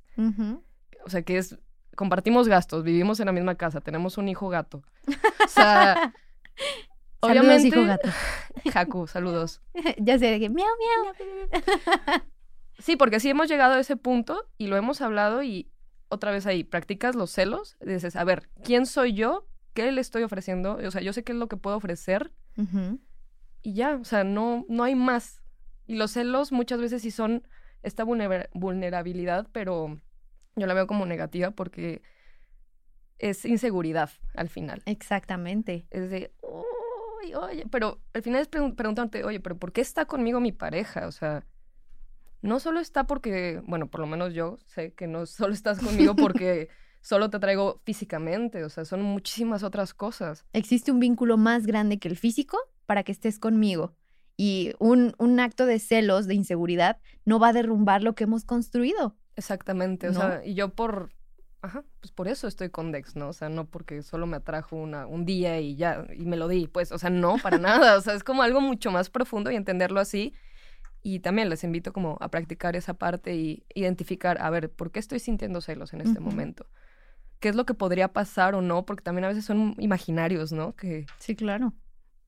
[1.05, 1.57] o sea, que es,
[1.95, 4.83] compartimos gastos, vivimos en la misma casa, tenemos un hijo gato.
[5.45, 6.13] O sea,
[7.21, 8.09] Saludos, obviamente, hijo gato.
[8.73, 9.61] Jacu, saludos.
[9.97, 11.13] ya sé, de que miau, miau.
[12.79, 15.71] Sí, porque sí hemos llegado a ese punto y lo hemos hablado y
[16.09, 19.47] otra vez ahí, practicas los celos, y dices, a ver, ¿quién soy yo?
[19.77, 20.77] ¿Qué le estoy ofreciendo?
[20.83, 22.99] O sea, yo sé qué es lo que puedo ofrecer Ujú.
[23.61, 25.43] y ya, o sea, no, no hay más.
[25.85, 27.47] Y los celos muchas veces sí son
[27.83, 30.01] esta vulnera- vulnerabilidad, pero
[30.55, 32.01] yo la veo como negativa porque
[33.19, 34.81] es inseguridad al final.
[34.87, 35.85] Exactamente.
[35.91, 40.05] Es de, "Uy, oye, pero al final es pregun- preguntarte, oye, pero ¿por qué está
[40.05, 41.05] conmigo mi pareja?
[41.07, 41.45] O sea,
[42.41, 46.15] no solo está porque, bueno, por lo menos yo sé que no solo estás conmigo
[46.33, 46.69] porque
[47.01, 50.45] solo te traigo físicamente, o sea, son muchísimas otras cosas.
[50.53, 53.93] Existe un vínculo más grande que el físico para que estés conmigo.
[54.35, 58.45] Y un, un acto de celos, de inseguridad, no va a derrumbar lo que hemos
[58.45, 59.15] construido.
[59.35, 60.19] Exactamente, o ¿No?
[60.19, 61.11] sea, y yo por,
[61.61, 63.29] ajá, pues por eso estoy con Dex, ¿no?
[63.29, 66.47] O sea, no porque solo me atrajo una, un día y ya, y me lo
[66.47, 69.51] di, pues, o sea, no, para nada, o sea, es como algo mucho más profundo
[69.51, 70.33] y entenderlo así.
[71.03, 74.99] Y también les invito como a practicar esa parte y identificar, a ver, ¿por qué
[74.99, 76.65] estoy sintiendo celos en este momento?
[77.39, 78.85] ¿Qué es lo que podría pasar o no?
[78.85, 80.75] Porque también a veces son imaginarios, ¿no?
[80.75, 81.73] Que, Sí, claro.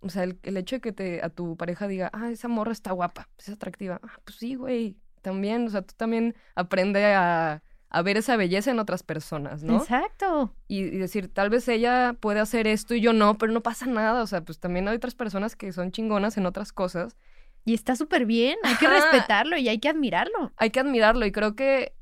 [0.02, 2.72] o sea, el, el hecho de que te, a tu pareja diga, ah, esa morra
[2.72, 4.00] está guapa, es atractiva.
[4.04, 8.70] Ah, pues sí, güey, también, o sea, tú también aprende a, a ver esa belleza
[8.72, 9.78] en otras personas, ¿no?
[9.78, 10.56] Exacto.
[10.68, 13.88] Y, y decir, tal vez ella puede hacer esto y yo no, pero no pasa
[13.88, 17.18] nada, o sea, pues también hay otras personas que son chingonas en otras cosas.
[17.66, 18.58] Y está súper bien.
[18.64, 20.52] Hay que respetarlo y hay que admirarlo.
[20.56, 21.94] Hay que admirarlo y creo que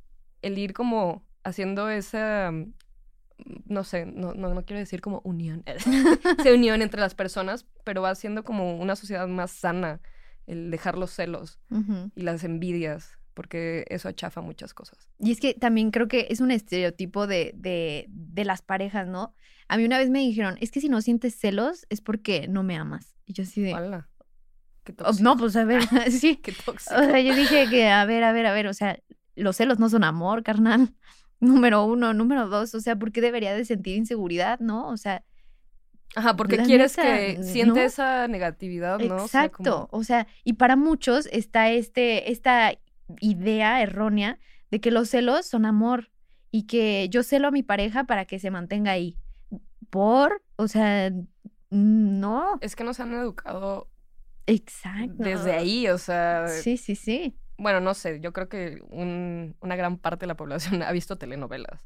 [0.43, 2.51] el ir como haciendo esa,
[3.65, 8.01] no sé, no, no, no quiero decir como unión, esa unión entre las personas, pero
[8.01, 10.01] va haciendo como una sociedad más sana,
[10.45, 11.59] el dejar los celos.
[12.15, 15.07] Y las envidias, porque eso achafa muchas cosas.
[15.19, 19.33] Y es que también creo que es un estereotipo de, de, de las parejas, ¿no?
[19.67, 22.63] A mí una vez me dijeron, es que si no sientes celos es porque no
[22.63, 23.15] me amas.
[23.25, 23.73] Y yo así de...
[23.73, 24.09] Hola.
[24.85, 26.37] Qué "Oh, no, pues a ver, sí.
[26.43, 26.95] Qué tóxico.
[26.95, 28.97] O sea, yo dije que, a ver, a ver, a ver, o sea,
[29.35, 30.95] los celos no son amor, carnal.
[31.39, 34.87] Número uno, número dos, o sea, ¿por qué debería de sentir inseguridad, no?
[34.89, 35.23] O sea,
[36.15, 37.85] Ajá, porque quieres neta, que siente ¿no?
[37.85, 39.15] esa negatividad, ¿no?
[39.23, 39.87] O sea, exacto.
[39.87, 42.73] como- O sea, y para muchos está este, esta
[43.19, 44.39] idea errónea
[44.71, 46.09] de que los celos son amor
[46.49, 49.17] y que yo celo a mi pareja para que se mantenga ahí.
[49.89, 51.11] Por, o sea,
[51.69, 53.89] no, es que nos han educado
[54.45, 55.15] exacto.
[55.23, 57.37] desde ahí, o sea, Sí, sí, sí.
[57.57, 61.17] Bueno, no sé, yo creo que un- una gran parte de la población ha visto
[61.17, 61.85] telenovelas.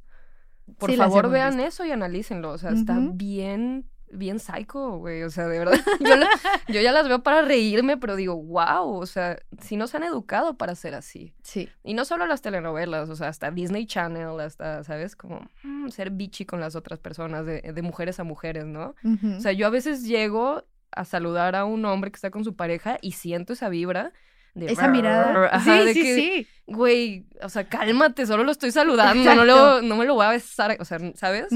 [0.78, 1.68] Por Sí, favor, vean visto.
[1.68, 3.12] eso y analícenlo, o sea, está Ujú.
[3.14, 5.24] bien bien psycho, güey.
[5.24, 6.28] O sea, de verdad, yo, la-
[6.68, 10.58] yo ya las veo para reírme, pero digo, wow, o sea, si nos han educado
[10.58, 11.34] para ser así.
[11.44, 11.70] Sí.
[11.82, 15.16] Y no solo las telenovelas, o sea, hasta Disney Channel, hasta, ¿sabes?
[15.16, 18.96] Como mm, ser bitchy con las otras personas, de, de mujeres a mujeres, ¿no?
[19.38, 22.58] O sea, yo a veces llego a saludar a un hombre que está con su
[22.58, 24.12] pareja y siento esa vibra.
[24.54, 25.50] De Esa mirada.
[25.52, 26.48] Ajá, sí, de sí, que, sí.
[26.68, 30.30] Güey, o sea, cálmate, solo lo estoy saludando, no, lo, no me lo voy a
[30.30, 31.48] besar, o sea, ¿sabes?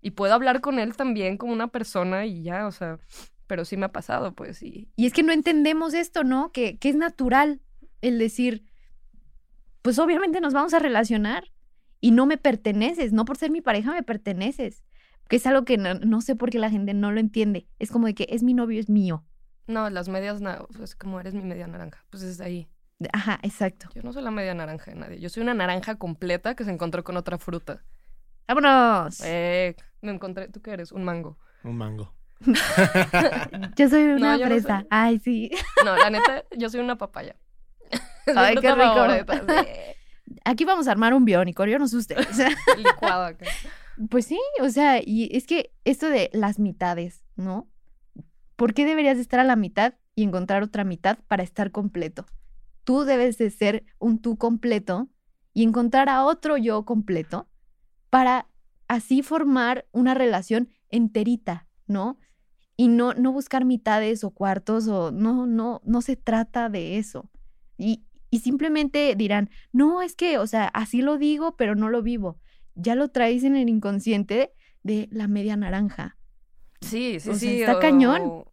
[0.00, 2.98] Y puedo hablar con él también como una persona y ya, o sea,
[3.46, 6.50] pero sí me ha pasado, pues, y Y es que no entendemos esto, ¿no?
[6.52, 7.60] Que, que es natural
[8.00, 8.64] el decir,
[9.82, 11.52] pues obviamente nos vamos a relacionar
[12.00, 14.84] y no me perteneces, no por ser mi pareja me perteneces.
[15.28, 17.66] Que es algo que no, no sé por qué la gente no lo entiende.
[17.80, 19.24] Es como de que es mi novio, es mío.
[19.66, 22.68] No, las medias, na- pues como eres mi media naranja, pues es de ahí.
[23.12, 23.88] Ajá, exacto.
[23.94, 26.70] Yo no soy la media naranja de nadie, yo soy una naranja completa que se
[26.70, 27.84] encontró con otra fruta.
[28.48, 29.20] ¡Vámonos!
[29.24, 30.92] Eh, me encontré, ¿tú qué eres?
[30.92, 31.38] Un mango.
[31.64, 32.14] Un mango.
[33.76, 34.78] Yo soy una No, yo no fresa.
[34.80, 34.86] soy.
[34.90, 35.50] Ay, sí.
[35.84, 37.36] No, la neta, yo soy una papaya.
[38.36, 38.94] Ay, qué rico.
[38.94, 40.34] favorita, sí.
[40.44, 42.28] Aquí vamos a armar un biónico, yo no sé ustedes.
[42.28, 43.46] O sea, Licuado acá.
[44.10, 47.68] Pues sí, o sea, y es que esto de las mitades, ¿no?
[48.56, 52.26] ¿Por qué deberías de estar a la mitad y encontrar otra mitad para estar completo?
[52.84, 55.08] Tú debes de ser un tú completo
[55.52, 57.48] y encontrar a otro yo completo
[58.10, 58.48] para
[58.88, 62.18] así formar una relación enterita, ¿no?
[62.76, 67.30] Y no, no buscar mitades o cuartos o no, no, no se trata de eso.
[67.78, 72.02] Y, y simplemente dirán, no, es que, o sea, así lo digo, pero no lo
[72.02, 72.38] vivo
[72.76, 76.16] ya lo traes en el inconsciente de la media naranja.
[76.80, 77.60] Sí, sí, O sea, sí.
[77.62, 78.44] está o- cañón.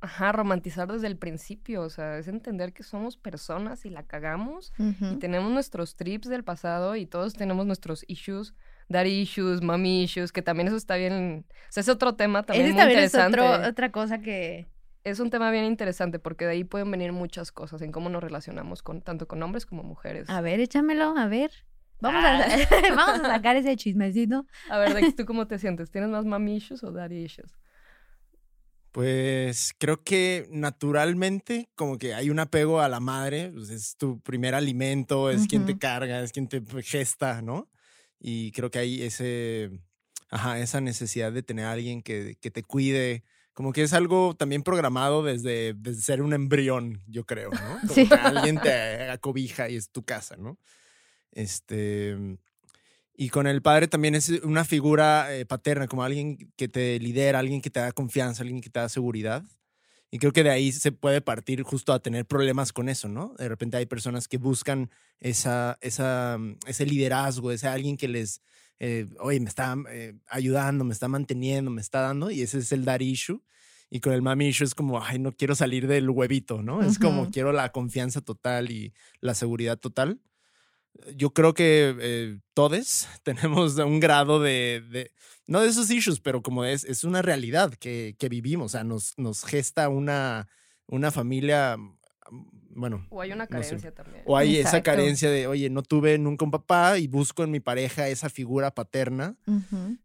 [0.00, 4.72] Ajá, romantizar desde el principio, o sea, es entender que somos personas y la cagamos
[4.78, 8.54] y tenemos nuestros trips del pasado y todos tenemos nuestros issues,
[8.88, 12.66] daddy issues, mommy issues, que también eso está bien, o sea, es otro tema también
[12.66, 13.40] Ese muy también es interesante.
[13.40, 14.66] otro- otra cosa que...
[15.02, 18.22] Es un tema bien interesante porque de ahí pueden venir muchas cosas en cómo nos
[18.22, 20.28] relacionamos con tanto con hombres como mujeres.
[20.28, 21.50] A ver, échamelo, a ver.
[22.00, 22.44] Vamos, Ah.
[22.44, 22.46] a,
[22.94, 24.46] vamos a sacar ese chismecito.
[24.68, 25.90] A ver, Dex, ¿tú cómo te sientes?
[25.90, 27.56] ¿Tienes más mommy issues o daddy issues?
[28.96, 34.22] Pues creo que naturalmente como que hay un apego a la madre, pues es tu
[34.22, 37.68] primer alimento, es quien te carga, es quien te gesta, ¿no?
[38.18, 39.82] Y creo que hay ese,
[40.30, 44.34] ajá, esa necesidad de tener a alguien que, que te cuide, como que es algo
[44.34, 47.58] también programado desde, desde ser un embrión, yo creo, ¿no?
[47.86, 48.08] Como Sí.
[48.08, 50.58] que alguien te acobija y es tu casa, ¿no?
[51.32, 52.16] Este,
[53.16, 57.38] y con el padre también es una figura eh, paterna, como alguien que te lidera,
[57.38, 59.42] alguien que te da confianza, alguien que te da seguridad.
[60.10, 63.34] Y creo que de ahí se puede partir justo a tener problemas con eso, ¿no?
[63.38, 68.42] De repente hay personas que buscan esa, esa, mm, ese liderazgo, ese alguien que les,
[68.78, 72.70] eh, oye, me está eh, ayudando, me está manteniendo, me está dando, y ese es
[72.72, 73.42] el dar issue.
[73.88, 76.82] Y con el mami issue es como, ay, no quiero salir del huevito, ¿no?
[76.82, 80.20] Es como, quiero la confianza total y la seguridad total
[81.14, 85.10] yo creo que eh, todos tenemos un grado de, de-
[85.46, 88.84] no de esos issues, pero como es, es una realidad que, que vivimos, o sea,
[88.84, 90.48] nos, nos gesta una,
[90.86, 91.96] una familia, mm,
[92.78, 93.68] bueno, O hay una No sé.
[93.68, 94.22] carencia también.
[94.26, 97.60] o hay esa carencia de, oye, no tuve nunca un papá y busco en mi
[97.60, 99.36] pareja esa figura paterna.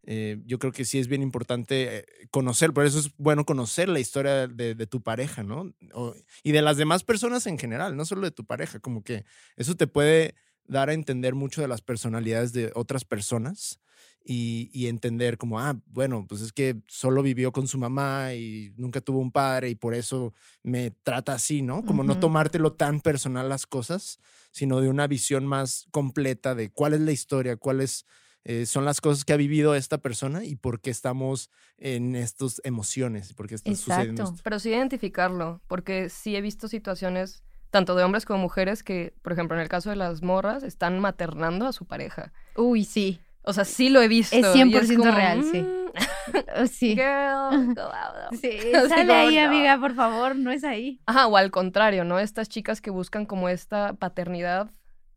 [0.04, 3.89] Eh, yo creo que sí es bien importante eh, conocer, por eso es bueno conocer
[3.89, 5.73] la historia de, de tu pareja, ¿no?
[5.93, 9.25] O- y de las demás personas en general, no solo de tu pareja, como que
[9.58, 13.80] eso te puede dar a entender mucho de las personalidades de otras personas
[14.24, 18.74] y, y entender como, ah, bueno, pues es que solo vivió con su mamá y
[18.78, 21.84] nunca tuvo un padre y por eso me trata así, ¿no?
[21.84, 24.19] Como no tomártelo tan personal las cosas,
[24.52, 28.06] sino de una visión más completa de cuál es la historia, cuáles
[28.43, 32.60] eh, son las cosas que ha vivido esta persona y por qué estamos en estas
[32.63, 34.34] emociones, por qué está sucediendo Exacto.
[34.34, 34.43] esto.
[34.43, 39.34] Pero sí identificarlo, porque sí he visto situaciones, tanto de hombres como mujeres, que, por
[39.34, 42.31] ejemplo, en el caso de las morras, están maternando a su pareja.
[42.55, 43.19] Uy, sí.
[43.43, 44.36] O sea, sí lo he visto.
[44.36, 45.62] Es y 100% como, real, sí.
[45.62, 46.95] mm, sí.
[46.95, 48.31] Girl, go out.
[48.39, 48.51] Sí,
[48.89, 49.47] sale ahí, no.
[49.47, 51.01] amiga, por favor, no es ahí.
[51.07, 52.19] Ajá, o al contrario, ¿no?
[52.19, 54.69] Estas chicas que buscan como esta paternidad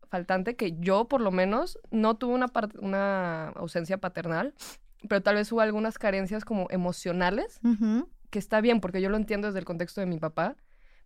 [0.09, 2.47] faltante, que yo por lo menos no tuve una,
[2.79, 4.53] una ausencia paternal,
[5.07, 8.07] pero tal vez hubo algunas carencias como emocionales, Ujú.
[8.29, 10.55] que está bien, porque yo lo entiendo desde el contexto de mi papá,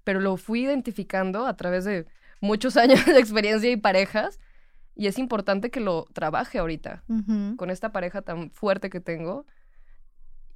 [0.10, 2.08] pero lo fui identificando a través de
[2.42, 4.40] muchos años de experiencia y parejas,
[4.96, 7.04] y es importante que lo trabaje ahorita
[7.58, 9.46] con esta pareja tan fuerte que tengo.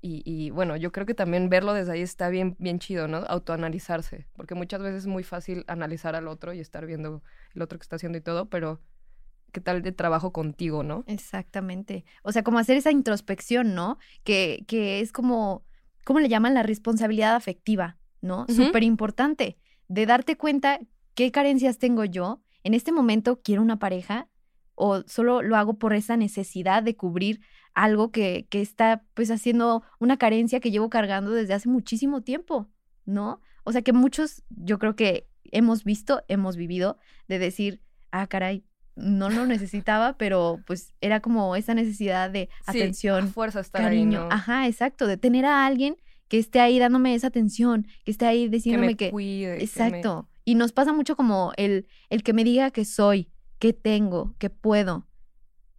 [0.02, 3.18] Y, y, bueno, yo creo que también verlo desde ahí está bien, bien chido, ¿no?
[3.18, 7.22] Autoanalizarse, porque muchas veces es muy fácil analizar al otro y estar viendo
[7.54, 8.82] el otro que está haciendo y todo, pero
[9.52, 11.04] ¿qué tal de trabajo contigo, no?
[11.06, 12.06] Exactamente.
[12.24, 14.00] O sea, como hacer esa introspección, ¿no?
[14.24, 15.64] Que, que es como
[16.04, 16.54] ¿cómo le llaman?
[16.54, 18.44] La responsabilidad afectiva, ¿no?
[18.50, 18.54] Ujú.
[18.66, 19.58] Súper importante,
[19.88, 20.80] de darte cuenta
[21.14, 22.42] qué carencias tengo yo.
[22.64, 24.30] En este momento quiero una pareja
[24.76, 27.42] o solo lo hago por esa necesidad de cubrir
[27.76, 32.70] algo que, que está pues haciendo una carencia que llevo cargando desde hace muchísimo tiempo,
[33.06, 33.42] ¿no?
[33.66, 37.82] O sea que muchos, yo creo que hemos visto, hemos vivido de decir,
[38.12, 38.64] ah, caray,
[38.96, 43.82] no lo necesitaba, pero pues era como esa necesidad de Sí, atención, a fuerza estar
[43.82, 44.20] cariño.
[44.22, 44.32] ahí, ¿no?
[44.32, 45.98] Ajá, exacto, de tener a alguien
[46.34, 49.12] que esté ahí dándome esa atención, que esté ahí que diciéndome me que...
[49.12, 49.52] cuide.
[49.52, 50.28] que me- Exacto.
[50.44, 54.50] Y nos pasa mucho como el, el que me diga que soy, que tengo, que
[54.50, 55.08] puedo.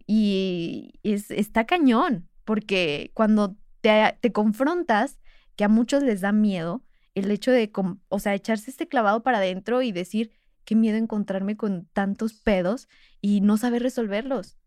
[0.07, 5.19] Y es, está cañón, porque cuando te, te confrontas,
[5.57, 7.69] que a muchos les da miedo, el hecho de,
[8.07, 10.31] o sea, echarse este clavado para adentro y decir,
[10.63, 12.87] qué miedo encontrarme con tantos pedos
[13.19, 14.57] y no saber resolverlos.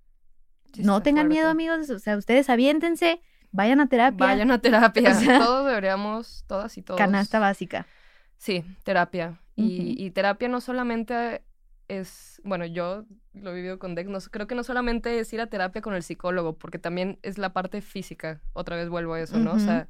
[0.75, 5.11] Sí no tengan miedo, amigos, o sea, ustedes aviéntense, vayan a terapia, Vayan a terapia.
[5.11, 6.99] O sea, todos deberíamos, todas y todos.
[6.99, 7.87] canasta básica.
[8.37, 9.41] Sí, terapia.
[9.57, 11.43] y, terapia no solamente
[11.89, 15.41] es, bueno, yo lo he vivido con Dex, no, creo que no solamente es ir
[15.41, 18.41] a terapia con el psicólogo, porque también es la parte física.
[18.53, 19.53] Otra vez vuelvo a eso, ¿no?
[19.53, 19.89] O sea,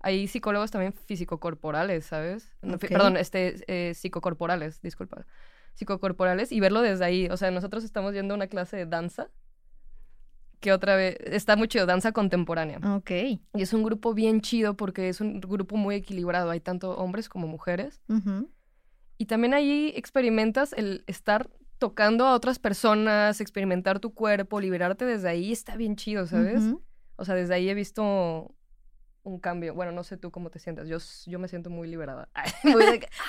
[0.00, 2.54] hay psicólogos también físico-corporales, ¿sabes?
[2.80, 5.26] Perdón, este, eh, psicocorporales, disculpa.
[5.74, 7.28] Psicocorporales y verlo desde ahí.
[7.30, 9.28] O sea, nosotros estamos yendo a una clase de danza
[10.60, 12.78] que otra vez está muy chido, danza contemporánea.
[12.96, 13.10] Ok.
[13.10, 16.50] Y es un grupo bien chido porque es un grupo muy equilibrado.
[16.50, 18.00] Hay tanto hombres como mujeres.
[19.18, 25.28] Y también ahí experimentas el estar tocando a otras personas, experimentar tu cuerpo, liberarte desde
[25.28, 25.52] ahí.
[25.52, 26.62] Está bien chido, ¿sabes?
[27.16, 28.54] O sea, desde ahí he visto
[29.22, 29.74] un cambio.
[29.74, 30.88] Bueno, no sé tú cómo te sientas.
[30.88, 32.28] Yo, yo me siento muy liberada.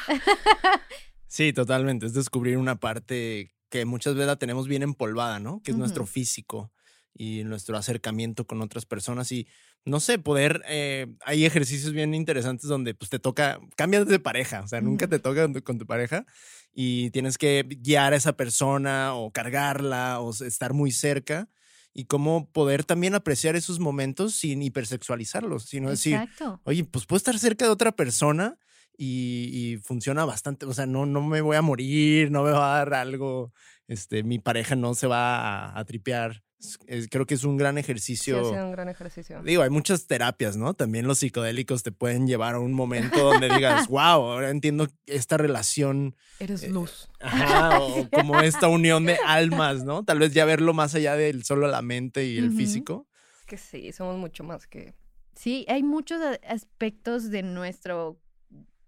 [1.29, 2.05] Sí, totalmente.
[2.05, 5.61] Es descubrir una parte que muchas veces la tenemos bien empolvada, ¿no?
[5.61, 6.71] Que es nuestro físico
[7.17, 9.47] y nuestro acercamiento con otras personas y
[9.85, 14.61] no sé, poder, eh, hay ejercicios bien interesantes donde pues te toca, cambias de pareja,
[14.61, 16.25] o sea, nunca te toca con tu- pareja
[16.73, 21.49] y tienes que guiar a esa persona o cargarla o estar muy cerca
[21.93, 26.61] y cómo poder también apreciar esos momentos sin hipersexualizarlos, sino decir, Exacto.
[26.63, 28.57] oye, pues puedo estar cerca de otra persona
[28.97, 32.75] y, y funciona bastante, o sea, no, no me voy a morir, no me va
[32.75, 33.53] a dar algo,
[33.87, 35.37] este, mi pareja no se va
[35.69, 36.43] a, a tripear.
[36.59, 38.39] Es- es- creo que es un gran Sí, ejercicio.
[38.39, 39.43] ha sido un gran ejercicio.
[39.43, 40.73] Digo, hay muchas terapias, ¿no?
[40.73, 43.99] También los psicodélicos te pueden llevar a un momento donde digas, wow,
[44.31, 47.09] ahora entiendo esta relación, Eres eh, luz.
[47.19, 50.03] ajá, o como esta unión de almas, ¿no?
[50.03, 52.57] Tal vez ya verlo más allá del solo la mente y el Ujú.
[52.57, 53.07] físico.
[53.45, 54.95] Que sí, somos mucho más que...
[55.35, 58.19] Sí, hay muchos aspectos de nuestro,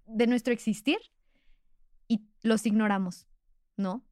[0.07, 0.97] de nuestro existir
[2.07, 3.27] y los ignoramos,
[3.77, 4.03] ¿no?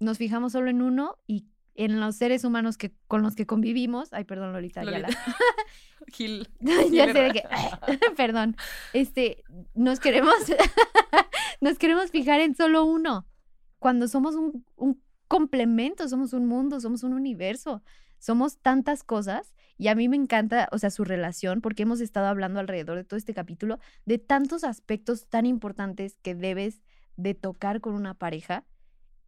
[0.00, 1.44] Nos fijamos solo en uno y
[1.76, 4.12] en los seres humanos que, con los que convivimos.
[4.12, 4.82] Ay, perdón, Lolita.
[4.84, 5.08] Lolita.
[6.08, 6.48] Gil.
[6.60, 7.42] ya sé de que,
[8.16, 8.56] perdón,
[8.92, 10.34] este, nos queremos,
[11.60, 13.26] nos queremos fijar en solo uno,
[13.78, 17.82] cuando somos un, un complemento, somos un mundo, somos un universo,
[18.18, 22.26] somos tantas cosas y a mí me encanta, o sea, su relación, porque hemos estado
[22.26, 26.82] hablando alrededor de todo este capítulo de tantos aspectos tan importantes que debes
[27.16, 28.64] de tocar con una pareja,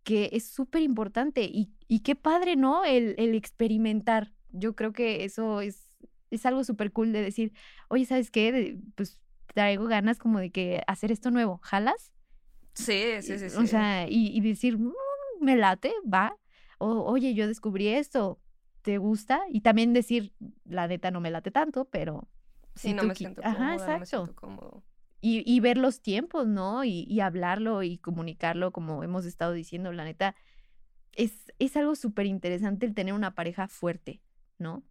[0.08, 2.84] que es súper importante y, y qué padre, ¿no?
[2.84, 4.32] El, el experimentar.
[4.50, 5.98] Yo creo que eso es,
[6.30, 7.52] es algo súper cool de decir,
[7.88, 8.52] oye, ¿sabes qué?
[8.52, 9.20] De- pues
[9.54, 12.12] traigo ganas como de que hacer esto nuevo, ¿jalas?
[12.74, 13.56] Sí, sí, sí, sí.
[13.58, 14.92] O sea, y, y decir, "Mm,
[15.40, 16.34] me late, va.
[16.78, 18.40] O, oye, yo descubrí esto,
[18.82, 19.40] ¿te gusta?
[19.50, 20.32] Y también decir,
[20.64, 22.28] la neta no me late tanto, pero...
[22.76, 24.84] sí, si no me siento Ajá, cómoda, no me siento cómodo.
[25.20, 26.84] Y, ver los tiempos, ¿no?
[26.84, 30.36] Y, hablarlo y comunicarlo, como hemos estado diciendo, la neta,
[31.12, 34.22] es, es algo súper interesante el tener una pareja fuerte,
[34.58, 34.84] ¿no?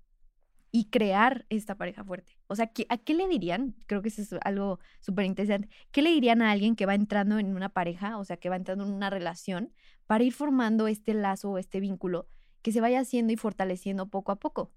[0.72, 2.38] Y crear esta pareja fuerte.
[2.48, 3.76] O sea, ¿qué- ¿a qué le dirían?
[3.88, 5.70] Creo que eso es algo súper interesante.
[5.92, 8.58] ¿Qué le dirían a alguien que va entrando en una pareja, o sea, que va
[8.58, 9.74] entrando en una relación,
[10.08, 12.30] para ir formando este lazo o este vínculo
[12.62, 14.74] que se vaya haciendo y fortaleciendo poco a poco?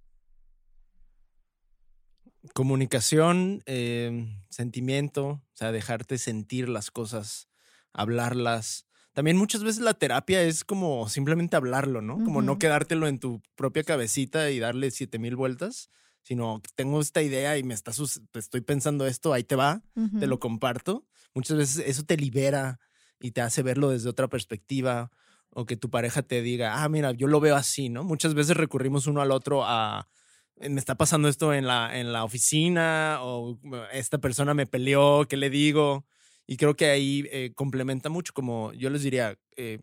[2.54, 7.48] Comunicación, eh, sentimiento, o sea, dejarte sentir las cosas,
[7.92, 8.86] hablarlas.
[9.12, 12.22] También muchas veces la terapia es como simplemente hablarlo, ¿no?
[12.22, 12.58] Como no Ujú.
[12.58, 15.90] quedártelo en tu propia cabecita y darle siete mil vueltas,
[16.22, 17.92] sino tengo esta idea y me está
[18.34, 19.82] estoy pensando esto, ahí te va,
[20.16, 21.06] te lo comparto.
[21.34, 22.80] Muchas veces eso te libera
[23.20, 25.10] y te hace verlo desde otra perspectiva
[25.50, 28.04] o que tu pareja te diga, ah, mira, yo lo veo así, ¿no?
[28.04, 30.19] Muchas veces recurrimos uno al otro a, "Eh,
[30.68, 35.26] me está pasando esto en la, en la oficina o "Eh, esta persona me peleó,
[35.28, 36.06] ¿qué le digo?
[36.46, 39.78] Y creo que ahí eh, complementa mucho, como yo les diría, eh,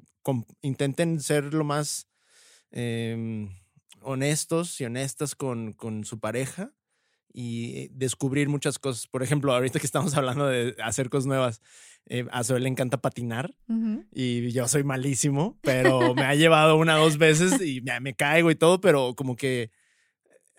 [0.61, 2.07] intenten ser lo más
[2.71, 3.49] em,
[4.01, 6.73] honestos y honestas con, con su pareja
[7.33, 9.07] y descubrir muchas cosas.
[9.07, 11.61] Por ejemplo, ahorita que estamos hablando de hacer cosas nuevas,
[12.09, 13.53] eh, a Zoe le encanta patinar
[14.13, 18.13] y yo soy malísimo, pero me ha llevado una o dos veces y me, me
[18.13, 19.71] caigo y todo, pero como que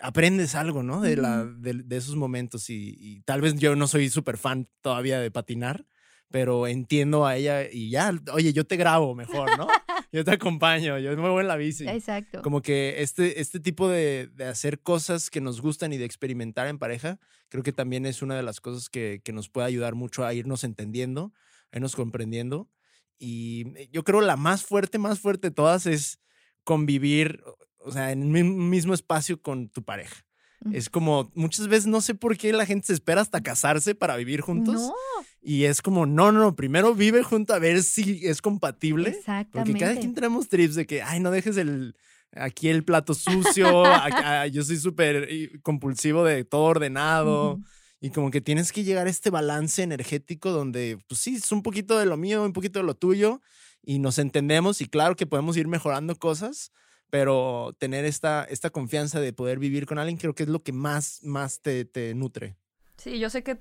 [0.01, 1.01] aprendes algo, ¿no?
[1.01, 4.68] De, la, de, de esos momentos y, y tal vez yo no soy súper fan
[4.80, 5.86] todavía de patinar,
[6.30, 9.66] pero entiendo a ella y ya, oye, yo te grabo mejor, ¿no?
[10.11, 11.86] Yo te acompaño, yo me voy en la bici.
[11.86, 12.40] Exacto.
[12.40, 16.66] Como que este, este tipo de, de hacer cosas que nos gustan y de experimentar
[16.66, 17.18] en pareja,
[17.51, 20.32] creo que también es una de las cosas que, que nos puede ayudar mucho a
[20.32, 21.34] irnos entendiendo,
[21.72, 22.70] a irnos comprendiendo.
[23.18, 26.20] Y eh, yo creo la más fuerte, más fuerte de todas es
[26.64, 27.42] convivir,
[27.89, 30.24] o sea, en un mismo espacio con tu pareja.
[30.72, 34.16] Es como, muchas veces no sé por qué la gente se espera hasta casarse para
[34.16, 34.74] vivir juntos.
[34.74, 34.93] No,
[35.41, 39.05] Y es como, no, no, no, primero vive junto a ver si es compatible.
[39.05, 39.78] Porque exactamente.
[39.78, 41.95] cada quien tenemos trips de que, ay, no dejes el,
[42.32, 47.53] aquí el plato sucio, acá- yo soy súper eh, compulsivo de todo ordenado.
[47.55, 47.64] Ujú.
[48.01, 51.62] Y como que tienes que llegar a este balance energético donde, pues sí, es un
[51.62, 53.41] poquito de lo mío, un poquito de lo tuyo,
[53.82, 56.72] y nos entendemos y claro que podemos ir mejorando cosas,
[57.11, 60.72] pero tener esta, esta confianza de poder vivir con alguien creo que es lo que
[60.72, 62.56] más, más te, te nutre.
[62.96, 63.59] Sí, yo sé que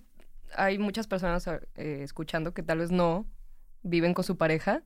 [0.55, 3.27] hay muchas personas eh, escuchando que tal vez no
[3.83, 4.83] viven con su pareja,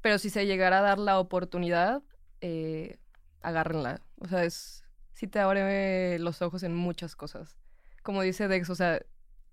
[0.00, 2.02] pero si se llegara a dar la oportunidad,
[2.40, 2.98] eh,
[3.42, 4.00] agárrenla.
[4.18, 7.56] O sea, es, sí te abre los ojos en muchas cosas.
[8.02, 9.00] Como dice Dex, o sea,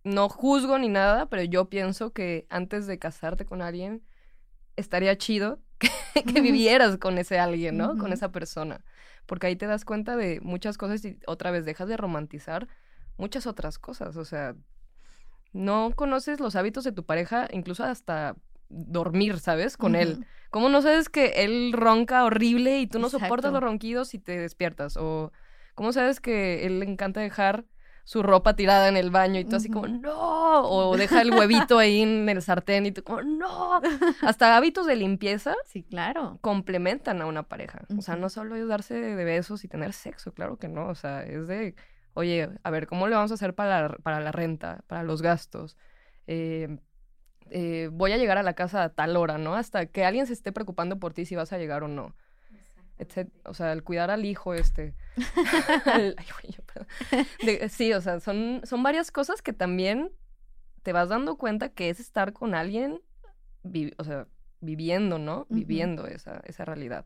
[0.04, 4.04] no juzgo ni nada, pero yo pienso que antes de casarte con alguien,
[4.78, 5.90] estaría chido que,
[6.42, 7.98] vivieras con ese alguien, ¿no?
[7.98, 8.82] Con esa persona.
[9.26, 12.68] Porque ahí te das cuenta de muchas cosas y otra vez dejas de romantizar
[13.18, 14.16] muchas otras cosas.
[14.18, 14.56] O sea,
[15.54, 18.36] no conoces los hábitos de tu pareja, incluso hasta
[18.70, 19.78] dormir, ¿sabes?
[19.78, 20.26] Con él.
[20.50, 24.38] ¿Cómo no sabes que él ronca horrible y tú no soportas los ronquidos y te
[24.38, 24.98] despiertas?
[24.98, 25.32] O
[25.78, 27.66] ¿cómo sabes que él le encanta dejar
[28.08, 31.78] su ropa tirada en el baño y tú así como, no, o deja el huevito
[31.78, 33.82] ahí en el sartén y tú como, no.
[34.22, 36.38] Hasta hábitos de limpieza Sí, claro.
[36.40, 37.82] complementan a una pareja.
[37.98, 40.88] O sea, no solo es darse de besos y tener sexo, claro que no.
[40.88, 41.76] O sea, es de,
[42.14, 45.22] oye, a ver, ¿cómo le vamos a hacer para la, para la renta, para los
[45.22, 45.76] gastos?
[46.28, 46.78] Eh,
[47.50, 49.56] eh, voy a llegar a la casa a tal hora, ¿no?
[49.56, 52.16] Hasta que alguien se esté preocupando por ti si vas a llegar o no.
[53.46, 54.96] O sea, el cuidar al hijo este.
[55.86, 56.88] Al- ay, güey, yo, perdón.
[57.46, 60.12] De- sí, o sea, son, son varias cosas que también
[60.84, 63.00] te vas dando cuenta que es estar con alguien,
[63.64, 64.28] vi- o sea,
[64.62, 65.46] viviendo, ¿no?
[65.50, 67.06] Viviendo esa, esa realidad.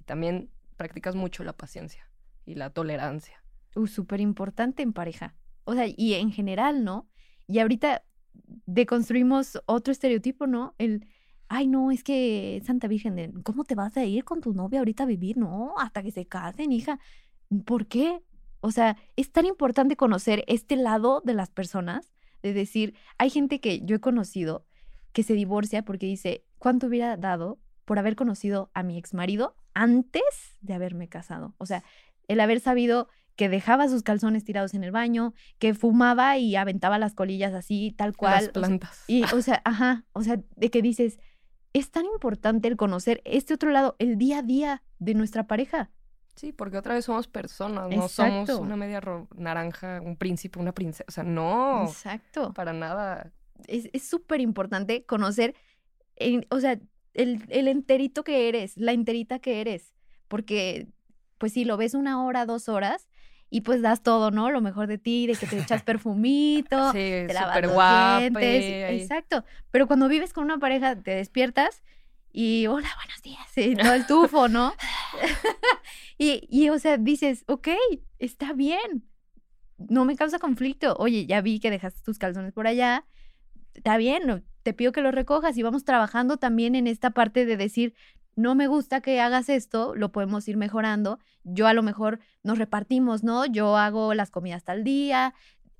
[0.00, 2.08] Y también practicas mucho la paciencia
[2.46, 3.42] y la tolerancia.
[3.74, 5.34] Uh, súper importante en pareja.
[5.64, 7.08] O sea, y en general, ¿no?
[7.46, 8.02] Y ahorita
[8.66, 10.74] deconstruimos otro estereotipo, ¿no?
[10.78, 11.06] El,
[11.48, 15.04] ay, no, es que Santa Virgen, ¿cómo te vas a ir con tu novia ahorita
[15.04, 15.36] a vivir?
[15.36, 17.00] No, hasta que se casen, hija.
[17.64, 18.20] ¿Por qué?
[18.60, 23.60] O sea, es tan importante conocer este lado de las personas, de decir, hay gente
[23.60, 24.66] que yo he conocido
[25.12, 29.56] que se divorcia porque dice, ¿cuánto hubiera dado por haber conocido a mi ex marido
[29.74, 31.54] antes de haberme casado?
[31.58, 31.82] O sea,
[32.28, 36.98] el haber sabido que dejaba sus calzones tirados en el baño, que fumaba y aventaba
[36.98, 38.32] las colillas así, tal cual.
[38.32, 39.04] Las o sea, plantas.
[39.06, 41.20] y, o sea, ajá, o sea, de que dices,
[41.72, 45.90] es tan importante el conocer este otro lado, el día a día de nuestra pareja.
[46.36, 49.00] Sí, porque otra vez somos personas, no somos una media
[49.36, 51.04] naranja, un príncipe, una princesa.
[51.08, 52.52] O sea, no, Exacto.
[52.54, 53.32] para nada.
[53.66, 55.54] Es es súper importante conocer,
[56.16, 56.78] en- o sea,
[57.14, 59.94] el, el enterito que eres, la enterita que eres,
[60.28, 60.86] porque,
[61.38, 63.07] pues si lo ves una hora, dos horas,
[63.50, 64.50] y pues das todo, ¿no?
[64.50, 68.18] Lo mejor de ti, de que te echas perfumito, Sí, te lavas los guapa.
[68.20, 69.00] dientes.
[69.02, 69.44] Exacto.
[69.70, 71.82] Pero cuando vives con una pareja, te despiertas
[72.32, 74.72] y hola, buenos días, y todo el tufo, ¿no?
[76.18, 77.68] y, y, o sea, dices, ok,
[78.18, 79.04] está bien.
[79.78, 80.94] No me causa conflicto.
[80.98, 83.04] Oye, ya vi que dejaste tus calzones por allá.
[83.74, 87.56] Está bien, te pido que los recojas y vamos trabajando también en esta parte de
[87.56, 87.94] decir,
[88.38, 91.18] no me gusta que hagas esto, lo podemos ir mejorando.
[91.42, 93.44] Yo a lo mejor nos repartimos, ¿no?
[93.46, 95.34] Yo hago las comidas tal día.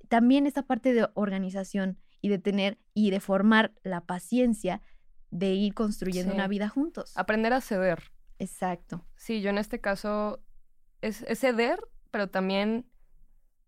[0.09, 4.81] También esta parte de organización y de tener y de formar la paciencia
[5.31, 6.35] de ir construyendo Sí.
[6.35, 7.15] una vida juntos.
[7.17, 8.11] Aprender a ceder.
[8.39, 9.05] Exacto.
[9.15, 10.39] Sí, yo en este caso
[11.01, 11.79] es, es ceder,
[12.11, 12.85] pero también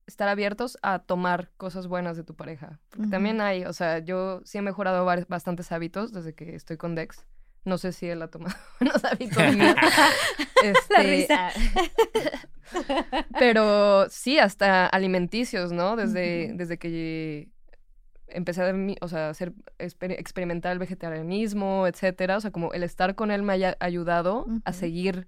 [0.06, 2.82] estar abiertos a tomar cosas buenas de tu pareja.
[2.90, 6.96] Porque también hay, o sea, yo sí he mejorado bastantes hábitos desde que estoy con
[6.96, 7.26] Dex.
[7.64, 9.76] No sé si él ha tomado buenos hábitos míos.
[10.64, 11.48] Este, risa.
[11.50, 15.96] ah, pero sí, hasta alimenticios, ¿no?
[15.96, 17.50] Desde, desde que
[18.28, 22.38] empecé a, mi- o sea, hacer, exper- experimentar el vegetarianismo, etcétera.
[22.38, 25.28] O sea, como el estar con él me haya ayudado a seguir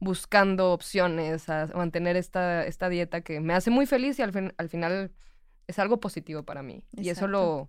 [0.00, 4.68] buscando opciones, a mantener esta, esta dieta que me hace muy feliz y al, al
[4.70, 5.12] final
[5.66, 6.82] es algo positivo para mí.
[6.96, 7.68] Y eso lo,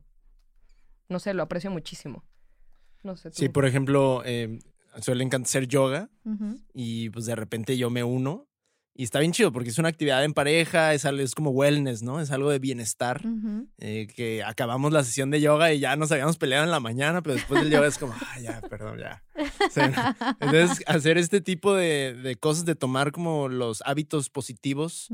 [1.10, 2.24] no sé, lo aprecio muchísimo.
[3.04, 3.30] No sé.
[3.32, 4.60] Sí, por ejemplo, eh,
[5.02, 6.10] suelen hacer yoga
[6.74, 8.48] y pues de repente yo me uno
[8.94, 12.04] y está bien chido porque es una actividad en pareja, es, algo, es como wellness,
[12.04, 12.20] ¿no?
[12.20, 13.22] Es algo de bienestar.
[13.78, 17.22] Eh, que acabamos la sesión de yoga y ya nos habíamos peleado en la mañana,
[17.22, 19.24] pero después del yoga es como, ah, ya, perdón, ya.
[20.40, 25.08] entonces, hacer este tipo de, de, cosas, de tomar como los hábitos positivos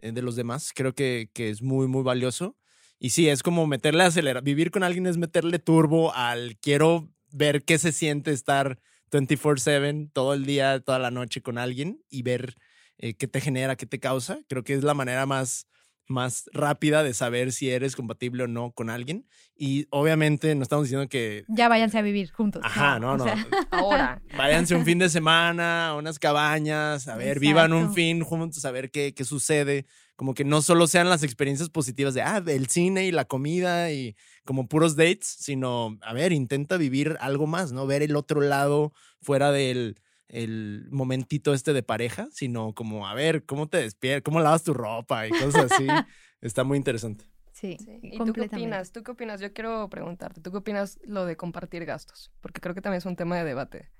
[0.00, 2.56] eh, de los demás, creo que, que, es muy, muy valioso.
[3.00, 4.40] Y sí, es como meterle acelera.
[4.40, 8.78] Vivir con alguien es meterle turbo al quiero ver qué se siente estar
[9.10, 12.54] 24/7 todo el día, toda la noche con alguien y ver
[12.98, 14.38] eh, qué te genera, qué te causa.
[14.48, 15.66] Creo que es la manera más,
[16.06, 19.26] más rápida de saber si eres compatible o no con alguien.
[19.56, 21.44] Y obviamente no estamos diciendo que...
[21.48, 22.62] Ya váyanse a vivir juntos.
[22.64, 23.24] Ajá, no, no.
[23.72, 24.22] ahora.
[24.36, 28.70] Váyanse un fin de semana, a unas cabañas, a ver, vivan un fin juntos, a
[28.70, 29.86] ver qué, qué sucede.
[30.16, 33.90] Como que no solo sean las experiencias positivas de, ah, el cine y la comida
[33.92, 37.86] y como puros dates, sino, a ver, intenta vivir algo más, ¿no?
[37.86, 39.96] Ver el otro lado fuera del
[40.28, 44.24] el momentito este de pareja, sino como, a ver, ¿cómo te despiertas?
[44.24, 45.26] ¿Cómo lavas tu ropa?
[45.28, 45.86] Y cosas así.
[46.40, 47.24] Está muy interesante.
[47.52, 48.90] Sí, ¿Y tú qué opinas?
[48.90, 49.40] ¿Tú qué opinas?
[49.40, 52.32] Yo quiero preguntarte, ¿tú qué opinas lo de compartir gastos?
[52.40, 53.90] Porque creo que también es un tema de debate.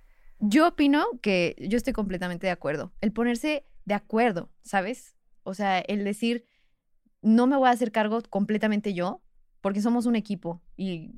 [0.40, 2.92] Yo opino que yo estoy completamente de acuerdo.
[3.00, 5.14] El ponerse de acuerdo, ¿sabes?
[5.44, 6.44] O sea, el decir,
[7.22, 9.22] no me voy a hacer cargo completamente yo,
[9.60, 11.12] porque somos un equipo y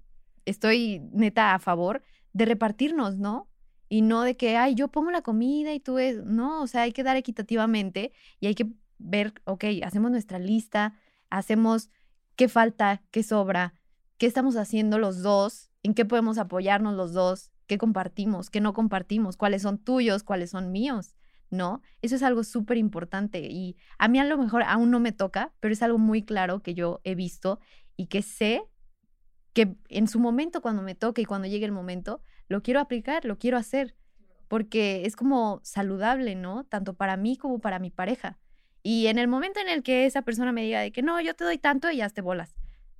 [0.45, 2.03] estoy neta a favor
[2.33, 3.49] de repartirnos, ¿no?
[3.89, 6.83] Y no de que, ay, yo pongo la comida y tú es, no, o sea,
[6.83, 8.68] hay que dar equitativamente y hay que
[8.99, 10.95] ver, ok, hacemos nuestra lista,
[11.31, 11.91] hacemos
[12.37, 13.74] qué falta, qué sobra,
[14.18, 18.72] qué estamos haciendo los dos, en qué podemos apoyarnos los dos, qué compartimos, qué no
[18.72, 21.14] compartimos, cuáles son tuyos, cuáles son míos,
[21.57, 21.82] ¿no?
[22.02, 25.52] Eso es algo súper importante y a mí a lo mejor aún no me toca,
[25.61, 27.59] pero es algo muy claro que yo he visto
[27.96, 28.62] y que sé
[29.52, 33.24] que en su momento, cuando me toque y cuando llegue el momento, lo quiero aplicar,
[33.24, 33.96] lo quiero hacer,
[34.48, 36.64] porque es como saludable, ¿no?
[36.64, 38.38] Tanto para mí como para mi pareja.
[38.82, 41.34] Y en el momento en el que esa persona me diga de que no, yo
[41.34, 42.54] te doy tanto y ya te bolas.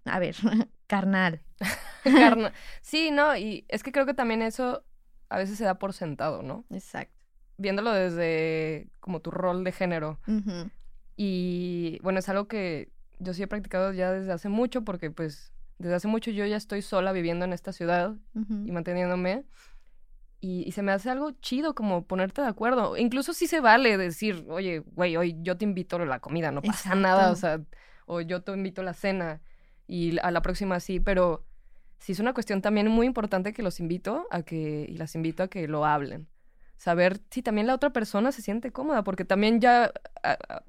[0.07, 0.34] A ver,
[0.86, 1.42] carnal.
[2.02, 2.52] carnal.
[2.80, 4.82] Sí, no, y es que creo que también eso
[5.28, 6.64] a veces se da por sentado, ¿no?
[6.70, 7.15] Exacto.
[7.59, 10.18] Viéndolo desde como tu rol de género.
[11.16, 15.52] Y bueno, es algo que yo sí he practicado ya desde hace mucho porque pues
[15.78, 19.44] desde hace mucho yo ya estoy sola viviendo en esta ciudad y manteniéndome.
[20.38, 22.96] Y, se me hace algo chido como ponerte de acuerdo.
[22.96, 26.62] Incluso si se vale decir, oye, güey, hoy yo te invito a la comida, no
[26.62, 27.61] pasa nada, o sea,
[28.04, 29.40] o yo te invito a la cena
[29.88, 31.44] y a la próxima sí, pero
[31.98, 35.42] sí es una cuestión también muy importante que los invito a que, y las invito
[35.42, 36.28] a que lo hablen.
[36.77, 39.93] Saber si también la otra persona se siente cómoda, porque también ya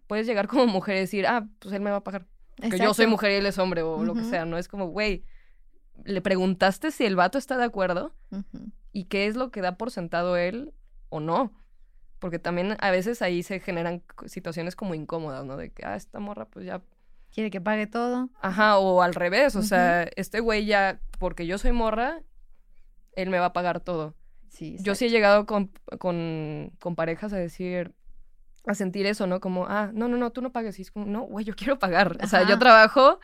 [0.07, 2.25] puedes llegar como mujer y decir, ah, pues él me va a pagar.
[2.55, 4.87] Que yo soy mujer y él es hombre o lo que sea, no es como,
[4.87, 5.23] güey,
[6.05, 8.15] le preguntaste si el vato está de acuerdo
[8.91, 10.73] y qué es lo que da por sentado él
[11.09, 11.53] o no.
[12.19, 15.55] Porque también a veces ahí se generan situaciones como incómodas, ¿no?
[15.55, 16.81] De que, ah, esta morra pues ya...
[17.31, 18.29] Quiere que pague todo.
[18.41, 22.21] Ajá, o al revés, o sea, este güey ya, porque yo soy morra,
[23.11, 24.15] él me va a pagar todo.
[24.49, 27.93] Sí, yo sí he llegado con, con, con parejas a decir,
[28.65, 29.39] a sentir eso, ¿no?
[29.39, 30.79] Como, ah, no, no, no, tú no pagues.
[30.79, 32.17] Y es como, no, güey, yo quiero pagar.
[32.21, 33.19] O sea, yo trabajo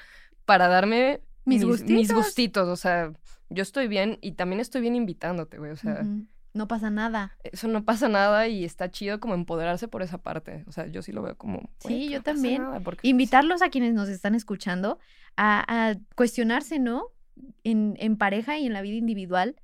[0.45, 2.67] para darme mis, gustitos.
[2.67, 3.13] O sea,
[3.49, 5.71] yo estoy bien y también estoy bien invitándote, güey.
[5.71, 6.05] O sea.
[6.53, 7.35] No pasa nada.
[7.43, 10.63] Eso no pasa nada y está chido como empoderarse por esa parte.
[10.67, 11.71] O sea, yo sí lo veo como...
[11.79, 12.63] Sí, yo también.
[13.01, 14.99] Invitarlos a quienes nos están escuchando
[15.35, 17.07] a, cuestionarse, ¿no?
[17.63, 19.55] En, en, pareja y en la vida individual.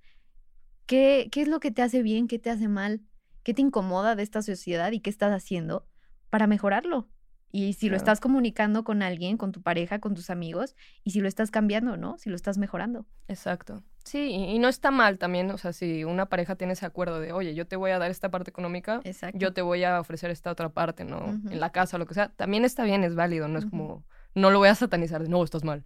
[0.90, 2.28] ¿Qué, ¿Qué es lo que te hace bien?
[2.28, 3.02] ¿Qué te hace mal?
[3.44, 5.86] ¿Qué te incomoda de esta sociedad y qué estás haciendo
[6.32, 7.08] para mejorarlo?
[7.52, 11.20] Y si lo estás comunicando con alguien, con tu pareja, con tus amigos, y si
[11.20, 12.18] lo estás cambiando, ¿no?
[12.18, 13.06] Si lo estás mejorando.
[13.28, 13.84] Exacto.
[14.04, 17.34] Sí, y, no está mal también, o sea, si una pareja tiene ese acuerdo de,
[17.34, 19.02] oye, yo te voy a dar esta parte económica,
[19.36, 21.40] yo te voy a ofrecer esta otra parte, ¿no?
[21.52, 24.50] En la casa, lo que sea, también está bien, es válido, no es como, no
[24.50, 25.86] lo voy a satanizar de, no, estás mal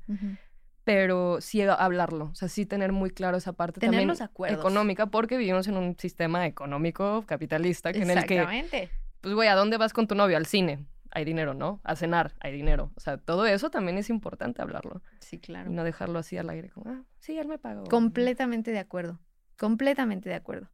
[0.84, 4.12] pero sí hablarlo, o sea, sí tener muy claro esa parte también
[4.48, 8.90] económica, porque vivimos en un sistema económico capitalista que en el que,
[9.22, 10.36] pues, güey, ¿a dónde vas con tu novio?
[10.36, 11.80] Al cine, hay dinero, ¿no?
[11.84, 12.92] A cenar, hay dinero.
[12.96, 15.02] O sea, todo eso también es importante hablarlo.
[15.20, 15.72] Sí, claro.
[15.72, 17.86] Y no dejarlo así al aire, como, ah, sí, él me pagó.
[17.86, 19.20] Completamente de acuerdo,
[19.58, 20.70] completamente de acuerdo.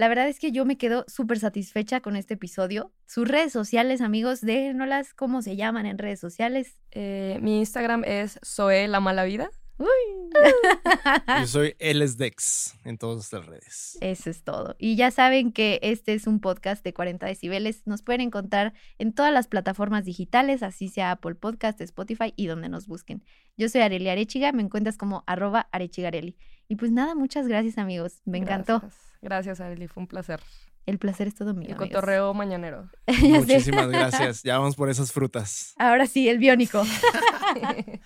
[0.00, 2.90] La verdad es que yo me quedo súper satisfecha con este episodio.
[3.04, 6.78] Sus redes sociales, amigos, déjenoslas cómo se llaman en redes sociales.
[6.90, 9.50] Eh, mi Instagram es Zoe La Mala Vida.
[11.40, 13.98] Yo soy Dex en todas las redes.
[14.00, 14.74] Eso es todo.
[14.78, 17.86] Y ya saben que este es un podcast de 40 decibeles.
[17.86, 22.70] Nos pueden encontrar en todas las plataformas digitales, así sea Apple Podcast, Spotify y donde
[22.70, 23.22] nos busquen.
[23.58, 26.38] Yo soy Areli Arechiga, me encuentras como arroba arechigareli.
[26.68, 28.82] Y pues nada, muchas gracias amigos, me encantó.
[29.22, 30.40] Gracias, Areli, fue un placer.
[30.86, 31.70] El placer es todo mío.
[31.70, 32.88] El cotorreo mañanero.
[33.22, 34.42] Muchísimas gracias.
[34.42, 35.74] Ya vamos por esas frutas.
[35.78, 36.82] Ahora sí, el biónico.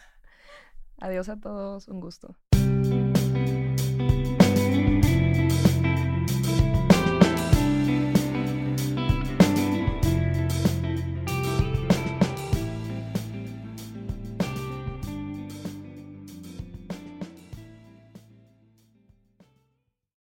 [0.99, 2.35] Adiós a todos, un gusto.